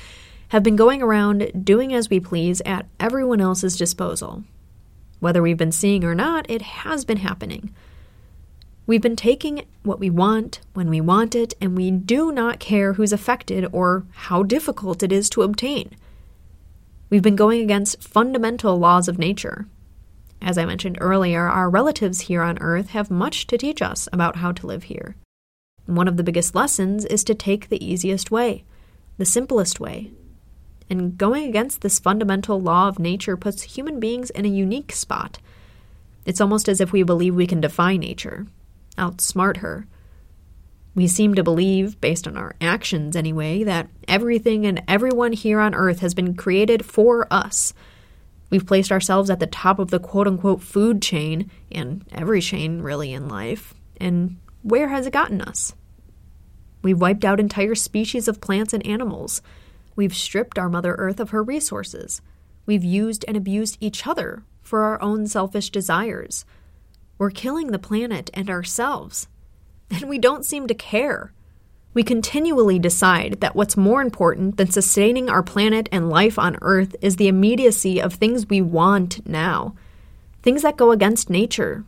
have 0.49 0.63
been 0.63 0.77
going 0.77 1.01
around 1.01 1.65
doing 1.65 1.95
as 1.95 2.11
we 2.11 2.21
please 2.21 2.61
at 2.67 2.87
everyone 3.01 3.41
else's 3.41 3.77
disposal. 3.77 4.45
Whether 5.21 5.41
we've 5.41 5.57
been 5.57 5.73
seeing 5.73 6.05
or 6.05 6.15
not, 6.15 6.45
it 6.51 6.63
has 6.63 7.05
been 7.05 7.19
happening. 7.19 7.75
We've 8.87 9.01
been 9.01 9.17
taking 9.17 9.65
what 9.85 10.01
we 10.01 10.11
want 10.11 10.61
when 10.75 10.91
we 10.91 11.01
want 11.01 11.37
it, 11.37 11.55
and 11.61 11.77
we 11.77 11.93
do 11.93 12.33
not 12.33 12.59
care 12.59 12.95
who's 12.95 13.13
affected 13.13 13.67
or 13.73 14.05
how 14.13 14.43
difficult 14.43 15.03
it 15.05 15.13
is 15.13 15.31
to 15.31 15.43
obtain. 15.43 15.97
We've 17.09 17.23
been 17.23 17.37
going 17.37 17.63
against 17.63 18.03
fundamental 18.03 18.77
laws 18.77 19.07
of 19.07 19.19
nature. 19.19 19.69
As 20.41 20.59
I 20.59 20.65
mentioned 20.65 20.99
earlier, 21.01 21.47
our 21.47 21.71
relatives 21.71 22.23
here 22.23 22.43
on 22.43 22.59
Earth 22.61 22.89
have 22.91 23.11
much 23.11 23.47
to 23.47 23.57
teach 23.57 23.81
us 23.81 24.09
about 24.13 24.37
how 24.37 24.51
to 24.51 24.67
live 24.67 24.83
here. 24.85 25.15
One 25.87 26.09
of 26.09 26.17
the 26.17 26.23
biggest 26.23 26.55
lessons 26.55 27.05
is 27.05 27.25
to 27.25 27.35
take 27.35 27.69
the 27.69 27.85
easiest 27.85 28.31
way, 28.31 28.65
the 29.19 29.25
simplest 29.25 29.81
way. 29.81 30.13
And 30.89 31.17
going 31.17 31.49
against 31.49 31.81
this 31.81 31.99
fundamental 31.99 32.61
law 32.61 32.89
of 32.89 32.99
nature 32.99 33.37
puts 33.37 33.63
human 33.63 33.99
beings 33.99 34.31
in 34.31 34.45
a 34.45 34.49
unique 34.49 34.93
spot. 34.93 35.39
It's 36.25 36.41
almost 36.41 36.69
as 36.69 36.81
if 36.81 36.93
we 36.93 37.03
believe 37.03 37.35
we 37.35 37.47
can 37.47 37.61
defy 37.61 37.97
nature, 37.97 38.47
outsmart 38.97 39.59
her. 39.59 39.87
We 40.95 41.09
seem 41.09 41.35
to 41.35 41.43
believe, 41.43 42.01
based 42.01 42.29
on 42.29 42.37
our 42.37 42.55
actions 42.61 43.17
anyway, 43.17 43.65
that 43.65 43.89
everything 44.07 44.67
and 44.67 44.83
everyone 44.87 45.33
here 45.33 45.59
on 45.59 45.75
earth 45.75 46.01
has 46.01 46.13
been 46.13 46.35
created 46.35 46.85
for 46.85 47.27
us. 47.33 47.73
We've 48.51 48.67
placed 48.67 48.93
ourselves 48.93 49.31
at 49.31 49.41
the 49.41 49.47
top 49.47 49.79
of 49.79 49.91
the 49.91 49.99
quote 49.99 50.29
unquote 50.29 50.63
food 50.63 51.01
chain, 51.01 51.51
and 51.71 52.05
every 52.13 52.43
chain 52.43 52.83
really 52.83 53.15
in 53.15 53.27
life. 53.27 53.73
And 53.99 54.37
where 54.63 54.89
has 54.89 55.07
it 55.07 55.13
gotten 55.13 55.41
us? 55.41 55.75
We've 56.83 57.01
wiped 57.01 57.25
out 57.25 57.41
entire 57.41 57.75
species 57.75 58.29
of 58.29 58.41
plants 58.41 58.73
and 58.73 58.85
animals. 58.87 59.43
We've 59.95 60.15
stripped 60.15 60.59
our 60.59 60.69
Mother 60.69 60.95
Earth 60.99 61.21
of 61.21 61.31
her 61.31 61.43
resources. 61.43 62.21
We've 62.67 62.85
used 62.85 63.25
and 63.29 63.37
abused 63.37 63.79
each 63.81 64.07
other 64.07 64.45
for 64.63 64.83
our 64.83 65.01
own 65.03 65.27
selfish 65.27 65.71
desires. 65.71 66.45
We're 67.19 67.31
killing 67.31 67.69
the 67.69 67.79
planet 67.79 68.31
and 68.35 68.51
ourselves. 68.51 69.29
And 69.91 70.09
we 70.09 70.19
don't 70.19 70.45
seem 70.45 70.67
to 70.67 70.75
care. 70.75 71.33
We 71.95 72.03
continually 72.03 72.79
decide 72.79 73.41
that 73.41 73.55
what's 73.55 73.77
more 73.77 74.01
important 74.01 74.57
than 74.57 74.71
sustaining 74.71 75.29
our 75.29 75.43
planet 75.43 75.89
and 75.93 76.09
life 76.09 76.39
on 76.39 76.57
Earth 76.63 76.97
is 77.03 77.17
the 77.17 77.29
immediacy 77.29 78.01
of 78.01 78.15
things 78.15 78.49
we 78.49 78.63
want 78.63 79.27
now. 79.27 79.75
Things 80.43 80.63
that 80.63 80.79
go 80.79 80.91
against 80.91 81.29
nature, 81.29 81.85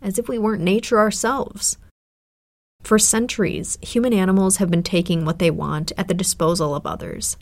as 0.00 0.18
if 0.18 0.28
we 0.28 0.38
weren't 0.38 0.62
nature 0.62 0.98
ourselves. 0.98 1.76
For 2.82 2.98
centuries, 2.98 3.76
human 3.82 4.14
animals 4.14 4.56
have 4.56 4.70
been 4.70 4.82
taking 4.82 5.24
what 5.24 5.38
they 5.38 5.50
want 5.50 5.92
at 5.98 6.08
the 6.08 6.14
disposal 6.14 6.74
of 6.74 6.86
others. 6.86 7.36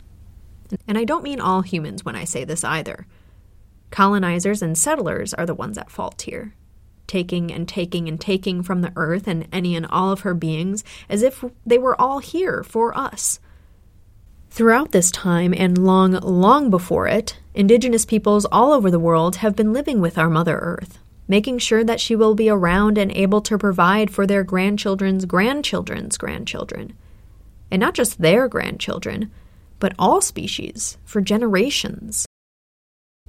And 0.87 0.97
I 0.97 1.05
don't 1.05 1.23
mean 1.23 1.39
all 1.39 1.61
humans 1.61 2.03
when 2.03 2.15
I 2.15 2.25
say 2.25 2.43
this 2.43 2.63
either. 2.63 3.07
Colonizers 3.89 4.61
and 4.61 4.77
settlers 4.77 5.33
are 5.33 5.45
the 5.45 5.55
ones 5.55 5.77
at 5.77 5.89
fault 5.89 6.23
here, 6.23 6.53
taking 7.07 7.51
and 7.51 7.67
taking 7.67 8.09
and 8.09 8.19
taking 8.19 8.61
from 8.61 8.81
the 8.81 8.91
earth 8.97 9.27
and 9.27 9.47
any 9.53 9.75
and 9.75 9.85
all 9.85 10.11
of 10.11 10.21
her 10.21 10.33
beings 10.33 10.83
as 11.07 11.23
if 11.23 11.43
they 11.65 11.77
were 11.77 11.99
all 11.99 12.19
here 12.19 12.63
for 12.63 12.97
us. 12.97 13.39
Throughout 14.49 14.91
this 14.91 15.11
time, 15.11 15.53
and 15.55 15.77
long, 15.77 16.13
long 16.13 16.69
before 16.69 17.07
it, 17.07 17.37
indigenous 17.53 18.05
peoples 18.05 18.45
all 18.51 18.73
over 18.73 18.89
the 18.89 18.99
world 18.99 19.37
have 19.37 19.55
been 19.55 19.71
living 19.71 20.01
with 20.01 20.17
our 20.17 20.29
Mother 20.29 20.57
Earth, 20.57 20.99
making 21.27 21.59
sure 21.59 21.83
that 21.83 21.99
she 21.99 22.15
will 22.15 22.35
be 22.35 22.49
around 22.49 22.97
and 22.97 23.11
able 23.11 23.41
to 23.41 23.57
provide 23.57 24.11
for 24.11 24.25
their 24.25 24.43
grandchildren's 24.43 25.25
grandchildren's 25.25 26.17
grandchildren. 26.17 26.93
And 27.69 27.79
not 27.79 27.93
just 27.93 28.21
their 28.21 28.47
grandchildren, 28.47 29.31
but 29.79 29.93
all 29.99 30.21
species 30.21 30.97
for 31.03 31.21
generations. 31.21 32.25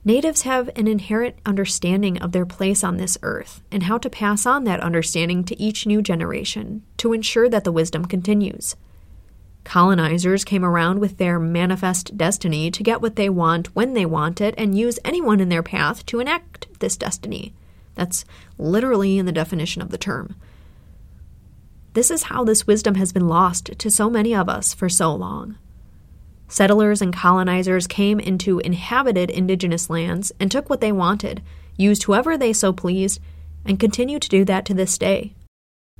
Natives 0.04 0.42
have 0.42 0.70
an 0.76 0.86
inherent 0.86 1.36
understanding 1.44 2.18
of 2.18 2.32
their 2.32 2.46
place 2.46 2.84
on 2.84 2.96
this 2.96 3.18
earth 3.22 3.62
and 3.70 3.82
how 3.82 3.98
to 3.98 4.08
pass 4.08 4.46
on 4.46 4.64
that 4.64 4.80
understanding 4.80 5.44
to 5.44 5.60
each 5.60 5.86
new 5.86 6.00
generation 6.00 6.82
to 6.98 7.12
ensure 7.12 7.48
that 7.48 7.64
the 7.64 7.72
wisdom 7.72 8.04
continues. 8.04 8.76
Colonizers 9.64 10.44
came 10.44 10.64
around 10.64 10.98
with 10.98 11.18
their 11.18 11.38
manifest 11.38 12.16
destiny 12.16 12.70
to 12.70 12.82
get 12.82 13.02
what 13.02 13.16
they 13.16 13.28
want 13.28 13.74
when 13.76 13.92
they 13.92 14.06
want 14.06 14.40
it 14.40 14.54
and 14.56 14.78
use 14.78 14.98
anyone 15.04 15.40
in 15.40 15.50
their 15.50 15.62
path 15.62 16.06
to 16.06 16.20
enact 16.20 16.68
this 16.78 16.96
destiny. 16.96 17.52
That's 17.98 18.24
literally 18.58 19.18
in 19.18 19.26
the 19.26 19.32
definition 19.32 19.82
of 19.82 19.90
the 19.90 19.98
term. 19.98 20.36
This 21.94 22.12
is 22.12 22.24
how 22.24 22.44
this 22.44 22.64
wisdom 22.64 22.94
has 22.94 23.12
been 23.12 23.26
lost 23.26 23.76
to 23.76 23.90
so 23.90 24.08
many 24.08 24.32
of 24.36 24.48
us 24.48 24.72
for 24.72 24.88
so 24.88 25.12
long. 25.12 25.58
Settlers 26.46 27.02
and 27.02 27.12
colonizers 27.12 27.88
came 27.88 28.20
into 28.20 28.60
inhabited 28.60 29.30
indigenous 29.30 29.90
lands 29.90 30.30
and 30.38 30.48
took 30.48 30.70
what 30.70 30.80
they 30.80 30.92
wanted, 30.92 31.42
used 31.76 32.04
whoever 32.04 32.38
they 32.38 32.52
so 32.52 32.72
pleased, 32.72 33.20
and 33.64 33.80
continue 33.80 34.20
to 34.20 34.28
do 34.28 34.44
that 34.44 34.64
to 34.66 34.74
this 34.74 34.96
day. 34.96 35.34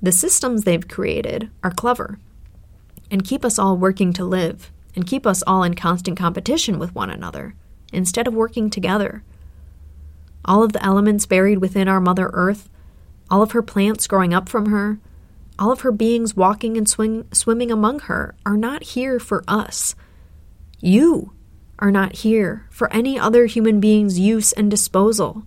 The 0.01 0.13
systems 0.13 0.63
they've 0.63 0.87
created 0.87 1.51
are 1.65 1.73
clever 1.73 2.21
and 3.11 3.25
keep 3.25 3.45
us 3.45 3.59
all 3.59 3.77
working 3.77 4.13
to 4.13 4.25
live 4.25 4.71
and 4.95 5.05
keep 5.05 5.27
us 5.27 5.43
all 5.49 5.65
in 5.65 5.75
constant 5.75 6.17
competition 6.17 6.79
with 6.79 6.95
one 6.95 7.11
another 7.11 7.57
instead 7.93 8.29
of 8.29 8.35
working 8.35 8.71
together. 8.71 9.25
All 10.45 10.63
of 10.63 10.73
the 10.73 10.85
elements 10.85 11.27
buried 11.27 11.59
within 11.59 11.89
our 11.89 12.01
Mother 12.01 12.31
Earth, 12.33 12.69
all 13.31 13.43
of 13.43 13.53
her 13.53 13.63
plants 13.63 14.07
growing 14.07 14.33
up 14.33 14.49
from 14.49 14.67
her, 14.67 14.99
all 15.59 15.73
of 15.73 15.81
her 15.81 15.93
beings 15.93 16.37
walking 16.37 16.77
and 16.77 16.89
swing, 16.89 17.27
swimming 17.33 17.71
among 17.71 18.01
her 18.01 18.35
are 18.47 18.57
not 18.57 18.83
here 18.83 19.19
for 19.19 19.43
us. 19.49 19.95
You 20.81 21.33
are 21.79 21.91
not 21.91 22.17
here 22.17 22.67
for 22.71 22.93
any 22.93 23.19
other 23.19 23.47
human 23.47 23.81
being's 23.81 24.19
use 24.19 24.53
and 24.53 24.71
disposal. 24.71 25.45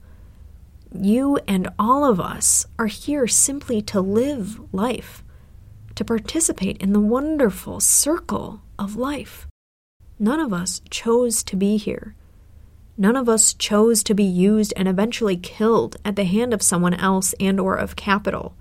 You 0.94 1.40
and 1.48 1.70
all 1.80 2.04
of 2.04 2.20
us 2.20 2.66
are 2.78 2.88
here 2.88 3.28
simply 3.28 3.82
to 3.84 4.02
live 4.02 4.60
life, 4.74 5.24
to 5.96 6.04
participate 6.04 6.78
in 6.78 6.92
the 6.92 7.00
wonderful 7.00 7.80
circle 7.80 8.62
of 8.78 8.98
life. 8.98 9.48
None 10.20 10.40
of 10.40 10.54
us 10.54 10.82
chose 10.90 11.44
to 11.44 11.56
be 11.56 11.78
here. 11.78 12.16
None 13.02 13.16
of 13.16 13.28
us 13.28 13.56
chose 13.56 14.04
to 14.04 14.14
be 14.14 14.24
used 14.24 14.76
and 14.78 14.88
eventually 14.88 15.36
killed 15.36 15.98
at 16.06 16.16
the 16.16 16.24
hand 16.24 16.54
of 16.54 16.62
someone 16.62 16.94
else 16.94 17.34
and 17.40 17.60
or 17.60 17.76
of 17.76 17.96
capital. 17.96 18.56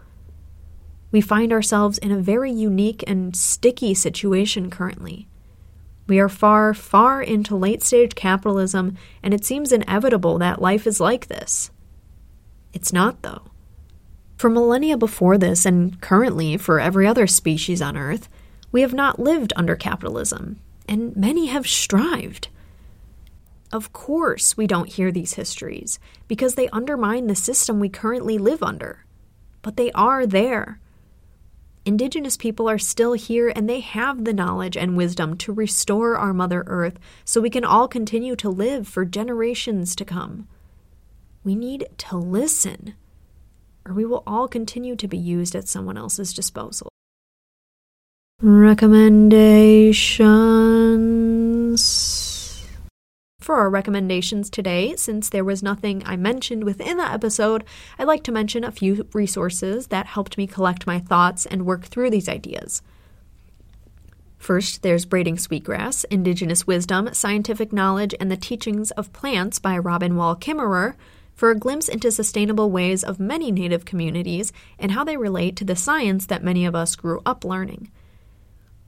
We 1.13 1.21
find 1.21 1.53
ourselves 1.53 1.99
in 1.99 2.11
a 2.11 2.23
very 2.23 2.51
unique 2.51 3.05
and 3.07 3.37
sticky 3.37 3.93
situation 3.93 4.71
currently. 4.71 5.29
We 6.07 6.19
are 6.21 6.31
far, 6.31 6.73
far 6.73 7.21
into 7.21 7.55
late 7.55 7.83
stage 7.83 8.15
capitalism, 8.15 8.97
and 9.23 9.35
it 9.35 9.45
seems 9.45 9.73
inevitable 9.73 10.39
that 10.39 10.63
life 10.63 10.87
is 10.87 11.01
like 11.01 11.27
this. 11.27 11.71
It's 12.73 12.95
not, 12.95 13.21
though. 13.21 13.43
For 14.39 14.49
millennia 14.49 14.97
before 14.97 15.37
this, 15.37 15.67
and 15.67 16.01
currently 16.01 16.57
for 16.57 16.81
every 16.81 17.07
other 17.07 17.27
species 17.27 17.83
on 17.83 17.95
Earth, 17.95 18.27
we 18.73 18.81
have 18.81 18.95
not 18.95 19.21
lived 19.21 19.53
under 19.55 19.77
capitalism, 19.77 20.61
and 20.89 21.15
many 21.15 21.49
have 21.49 21.67
strived. 21.67 22.49
Of 23.73 23.93
course, 23.93 24.57
we 24.57 24.67
don't 24.67 24.93
hear 24.93 25.13
these 25.13 25.35
histories 25.35 26.01
because 26.27 26.57
they 26.57 26.69
undermine 26.71 27.29
the 27.29 27.37
system 27.37 27.79
we 27.79 27.89
currently 27.89 28.37
live 28.37 28.61
under. 28.63 29.05
But 29.63 29.77
they 29.77 29.93
are 29.93 30.27
there. 30.27 30.81
Indigenous 31.85 32.37
people 32.37 32.69
are 32.69 32.79
still 32.79 33.13
here 33.13 33.53
and 33.55 33.69
they 33.69 33.79
have 33.81 34.25
the 34.25 34.33
knowledge 34.33 34.77
and 34.77 34.97
wisdom 34.97 35.37
to 35.39 35.53
restore 35.53 36.17
our 36.17 36.35
Mother 36.35 36.65
Earth 36.67 36.99
so 37.25 37.41
we 37.41 37.49
can 37.49 37.65
all 37.65 37.87
continue 37.89 38.35
to 38.37 38.51
live 38.51 38.89
for 38.89 39.05
generations 39.05 39.95
to 39.97 40.05
come. 40.05 40.47
We 41.43 41.55
need 41.55 41.89
to 41.99 42.17
listen, 42.17 42.95
or 43.87 43.95
we 43.95 44.05
will 44.05 44.23
all 44.27 44.47
continue 44.47 44.95
to 44.97 45.09
be 45.09 45.17
used 45.17 45.55
at 45.55 45.69
someone 45.69 45.97
else's 45.97 46.35
disposal. 46.35 46.91
Recommendations. 48.43 51.20
For 53.41 53.57
our 53.57 53.71
recommendations 53.71 54.51
today, 54.51 54.95
since 54.97 55.31
there 55.31 55.45
was 55.45 55.63
nothing 55.63 56.03
I 56.05 56.17
mentioned 56.17 56.63
within 56.63 56.99
the 56.99 57.11
episode, 57.11 57.65
I'd 57.99 58.07
like 58.07 58.23
to 58.25 58.33
mention 58.33 58.65
a 58.65 58.71
few 58.71 59.09
resources 59.15 59.87
that 59.87 60.07
helped 60.07 60.37
me 60.37 60.47
collect 60.47 60.87
my 60.87 60.99
thoughts 60.99 61.47
and 61.47 61.65
work 61.65 61.87
through 61.87 62.11
these 62.11 62.29
ideas. 62.29 62.83
First, 64.37 64.83
there's 64.83 65.07
Braiding 65.07 65.39
Sweetgrass, 65.39 66.05
Indigenous 66.05 66.67
Wisdom, 66.67 67.13
Scientific 67.15 67.73
Knowledge, 67.73 68.15
and 68.21 68.31
the 68.31 68.37
Teachings 68.37 68.91
of 68.93 69.13
Plants 69.13 69.59
by 69.59 69.77
Robin 69.79 70.17
Wall 70.17 70.37
Kimmerer 70.37 70.95
for 71.35 71.51
a 71.51 71.59
glimpse 71.59 71.89
into 71.89 72.11
sustainable 72.11 72.71
ways 72.71 73.03
of 73.03 73.19
many 73.19 73.51
Native 73.51 73.87
communities 73.87 74.53
and 74.79 74.93
how 74.93 75.03
they 75.03 75.17
relate 75.17 75.57
to 75.57 75.65
the 75.65 75.77
science 75.77 76.27
that 76.27 76.45
many 76.45 76.67
of 76.67 76.75
us 76.75 76.95
grew 76.95 77.23
up 77.25 77.45
learning. 77.45 77.91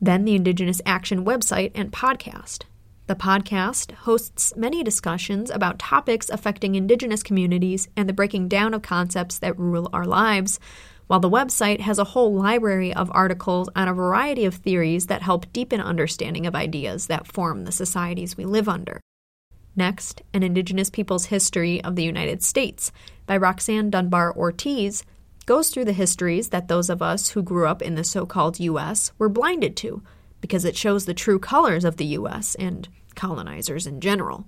Then, 0.01 0.27
the 0.27 0.35
Indigenous 0.35 0.83
Action 0.85 1.25
website 1.25 1.71
and 1.75 1.91
podcast. 1.91 2.65
The 3.09 3.17
podcast 3.17 3.91
hosts 3.93 4.55
many 4.57 4.85
discussions 4.85 5.51
about 5.51 5.81
topics 5.81 6.31
affecting 6.31 6.77
Indigenous 6.77 7.25
communities 7.25 7.89
and 7.97 8.09
the 8.09 8.13
breaking 8.13 8.47
down 8.47 8.75
of 8.75 8.83
concepts 8.83 9.41
that 9.41 9.59
rule 9.59 9.91
our 9.93 10.07
lives, 10.07 10.61
while 11.09 11.19
the 11.19 11.29
website 11.29 11.81
has 11.81 11.99
a 11.99 12.05
whole 12.05 12.33
library 12.33 12.95
of 12.95 13.11
articles 13.13 13.69
on 13.75 13.89
a 13.89 13.93
variety 13.93 14.45
of 14.45 14.55
theories 14.55 15.09
that 15.09 15.23
help 15.23 15.53
deepen 15.53 15.81
understanding 15.81 16.47
of 16.47 16.55
ideas 16.55 17.09
that 17.09 17.27
form 17.27 17.65
the 17.65 17.73
societies 17.73 18.37
we 18.37 18.45
live 18.45 18.69
under. 18.69 19.01
Next, 19.75 20.23
An 20.33 20.45
Indigenous 20.45 20.89
People's 20.89 21.27
History 21.27 21.83
of 21.83 21.97
the 21.97 22.05
United 22.05 22.41
States 22.41 22.93
by 23.27 23.37
Roxanne 23.37 23.91
Dunbar 23.91 24.33
Ortiz 24.37 25.03
goes 25.45 25.71
through 25.71 25.87
the 25.87 25.93
histories 25.93 26.51
that 26.51 26.69
those 26.69 26.89
of 26.89 27.03
us 27.03 27.31
who 27.31 27.43
grew 27.43 27.67
up 27.67 27.83
in 27.83 27.97
the 27.97 28.05
so 28.05 28.27
called 28.27 28.61
U.S. 28.61 29.11
were 29.19 29.29
blinded 29.29 29.77
to, 29.79 30.03
because 30.43 30.67
it 30.67 30.77
shows 30.77 31.07
the 31.07 31.15
true 31.15 31.39
colors 31.39 31.87
of 31.87 31.97
the 31.97 32.05
U.S. 32.05 32.55
and 32.57 32.87
colonizers 33.15 33.87
in 33.87 34.03
general. 34.03 34.47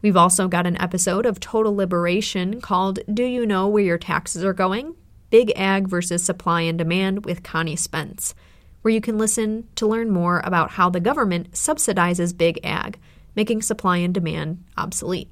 We've 0.00 0.16
also 0.16 0.48
got 0.48 0.66
an 0.66 0.80
episode 0.80 1.26
of 1.26 1.40
Total 1.40 1.74
Liberation 1.74 2.62
called 2.62 3.00
Do 3.12 3.24
You 3.24 3.44
Know 3.44 3.68
Where 3.68 3.82
Your 3.82 3.98
Taxes 3.98 4.44
Are 4.44 4.54
Going? 4.54 4.94
Big 5.30 5.52
Ag 5.56 5.88
versus 5.88 6.22
Supply 6.22 6.62
and 6.62 6.78
Demand 6.78 7.24
with 7.24 7.42
Connie 7.42 7.76
Spence, 7.76 8.34
where 8.82 8.94
you 8.94 9.00
can 9.00 9.18
listen 9.18 9.66
to 9.74 9.86
learn 9.86 10.10
more 10.10 10.40
about 10.44 10.72
how 10.72 10.88
the 10.88 11.00
government 11.00 11.52
subsidizes 11.52 12.36
big 12.36 12.60
ag, 12.62 12.98
making 13.34 13.62
supply 13.62 13.96
and 13.96 14.14
demand 14.14 14.62
obsolete. 14.76 15.28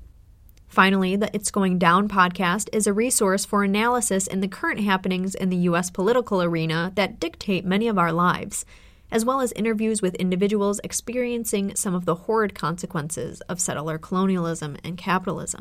Finally, 0.67 1.14
the 1.14 1.31
It's 1.33 1.53
Going 1.53 1.79
Down 1.79 2.09
podcast 2.09 2.69
is 2.73 2.88
a 2.88 2.93
resource 2.93 3.45
for 3.45 3.62
analysis 3.62 4.27
in 4.27 4.40
the 4.40 4.49
current 4.49 4.81
happenings 4.81 5.37
in 5.37 5.51
the 5.51 5.57
U.S. 5.59 5.88
political 5.88 6.43
arena 6.43 6.90
that 6.97 7.21
dictate 7.21 7.64
many 7.64 7.87
of 7.87 7.97
our 7.97 8.12
lives 8.12 8.67
as 9.11 9.25
well 9.25 9.40
as 9.40 9.53
interviews 9.53 10.03
with 10.03 10.14
individuals 10.17 10.81
experiencing 10.85 11.75
some 11.77 11.95
of 11.95 12.05
the 12.05 12.14
horrid 12.14 12.55
consequences 12.55 13.40
of 13.43 13.61
settler 13.61 13.99
colonialism 13.99 14.77
and 14.83 14.97
capitalism. 14.99 15.61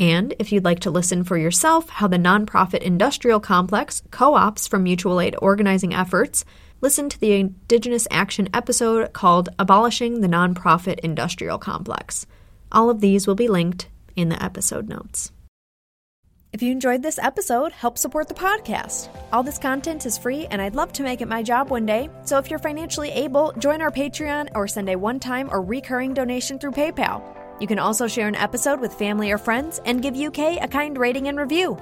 And 0.00 0.34
if 0.38 0.50
you'd 0.50 0.64
like 0.64 0.80
to 0.80 0.90
listen 0.90 1.22
for 1.22 1.38
yourself 1.38 1.88
how 1.88 2.08
the 2.08 2.16
nonprofit 2.16 2.82
industrial 2.82 3.40
complex 3.40 4.02
co 4.10 4.34
ops 4.34 4.66
from 4.66 4.82
mutual 4.82 5.20
aid 5.20 5.36
organizing 5.40 5.94
efforts, 5.94 6.44
listen 6.80 7.08
to 7.08 7.20
the 7.20 7.32
Indigenous 7.32 8.08
Action 8.10 8.48
episode 8.52 9.12
called 9.12 9.50
Abolishing 9.58 10.20
the 10.20 10.28
Nonprofit 10.28 10.98
Industrial 11.00 11.58
Complex. 11.58 12.26
All 12.72 12.90
of 12.90 13.00
these 13.00 13.26
will 13.26 13.36
be 13.36 13.46
linked 13.46 13.88
in 14.16 14.30
the 14.30 14.42
episode 14.42 14.88
notes. 14.88 15.30
If 16.54 16.62
you 16.62 16.70
enjoyed 16.70 17.02
this 17.02 17.18
episode, 17.18 17.72
help 17.72 17.98
support 17.98 18.28
the 18.28 18.34
podcast. 18.34 19.08
All 19.32 19.42
this 19.42 19.58
content 19.58 20.06
is 20.06 20.16
free, 20.16 20.46
and 20.52 20.62
I'd 20.62 20.76
love 20.76 20.92
to 20.92 21.02
make 21.02 21.20
it 21.20 21.26
my 21.26 21.42
job 21.42 21.68
one 21.68 21.84
day. 21.84 22.08
So 22.22 22.38
if 22.38 22.48
you're 22.48 22.60
financially 22.60 23.10
able, 23.10 23.50
join 23.58 23.82
our 23.82 23.90
Patreon 23.90 24.50
or 24.54 24.68
send 24.68 24.88
a 24.88 24.94
one 24.94 25.18
time 25.18 25.48
or 25.50 25.62
recurring 25.62 26.14
donation 26.14 26.60
through 26.60 26.70
PayPal. 26.70 27.24
You 27.60 27.66
can 27.66 27.80
also 27.80 28.06
share 28.06 28.28
an 28.28 28.36
episode 28.36 28.78
with 28.78 28.94
family 28.94 29.32
or 29.32 29.38
friends 29.38 29.80
and 29.84 30.00
give 30.00 30.16
UK 30.16 30.62
a 30.62 30.68
kind 30.68 30.96
rating 30.96 31.26
and 31.26 31.36
review. 31.40 31.76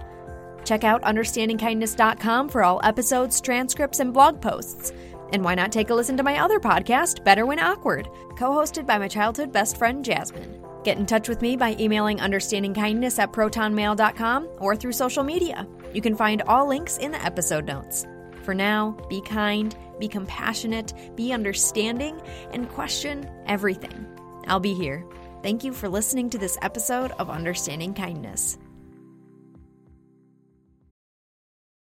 Check 0.64 0.84
out 0.84 1.02
understandingkindness.com 1.02 2.48
for 2.48 2.64
all 2.64 2.80
episodes, 2.82 3.42
transcripts, 3.42 4.00
and 4.00 4.14
blog 4.14 4.40
posts. 4.40 4.94
And 5.34 5.44
why 5.44 5.54
not 5.54 5.70
take 5.70 5.90
a 5.90 5.94
listen 5.94 6.16
to 6.16 6.22
my 6.22 6.38
other 6.38 6.58
podcast, 6.58 7.22
Better 7.24 7.44
When 7.44 7.58
Awkward, 7.58 8.08
co 8.38 8.52
hosted 8.52 8.86
by 8.86 8.96
my 8.96 9.08
childhood 9.08 9.52
best 9.52 9.76
friend, 9.76 10.02
Jasmine. 10.02 10.71
Get 10.84 10.98
in 10.98 11.06
touch 11.06 11.28
with 11.28 11.42
me 11.42 11.56
by 11.56 11.76
emailing 11.78 12.18
understandingkindness 12.18 13.18
at 13.18 13.32
protonmail.com 13.32 14.48
or 14.58 14.74
through 14.74 14.92
social 14.92 15.22
media. 15.22 15.66
You 15.94 16.00
can 16.00 16.16
find 16.16 16.42
all 16.42 16.66
links 16.66 16.98
in 16.98 17.12
the 17.12 17.24
episode 17.24 17.66
notes. 17.66 18.06
For 18.42 18.54
now, 18.54 18.96
be 19.08 19.20
kind, 19.20 19.74
be 20.00 20.08
compassionate, 20.08 20.92
be 21.14 21.32
understanding, 21.32 22.20
and 22.52 22.68
question 22.68 23.30
everything. 23.46 24.06
I'll 24.46 24.60
be 24.60 24.74
here. 24.74 25.04
Thank 25.42 25.62
you 25.62 25.72
for 25.72 25.88
listening 25.88 26.30
to 26.30 26.38
this 26.38 26.58
episode 26.62 27.12
of 27.12 27.30
Understanding 27.30 27.94
Kindness. 27.94 28.58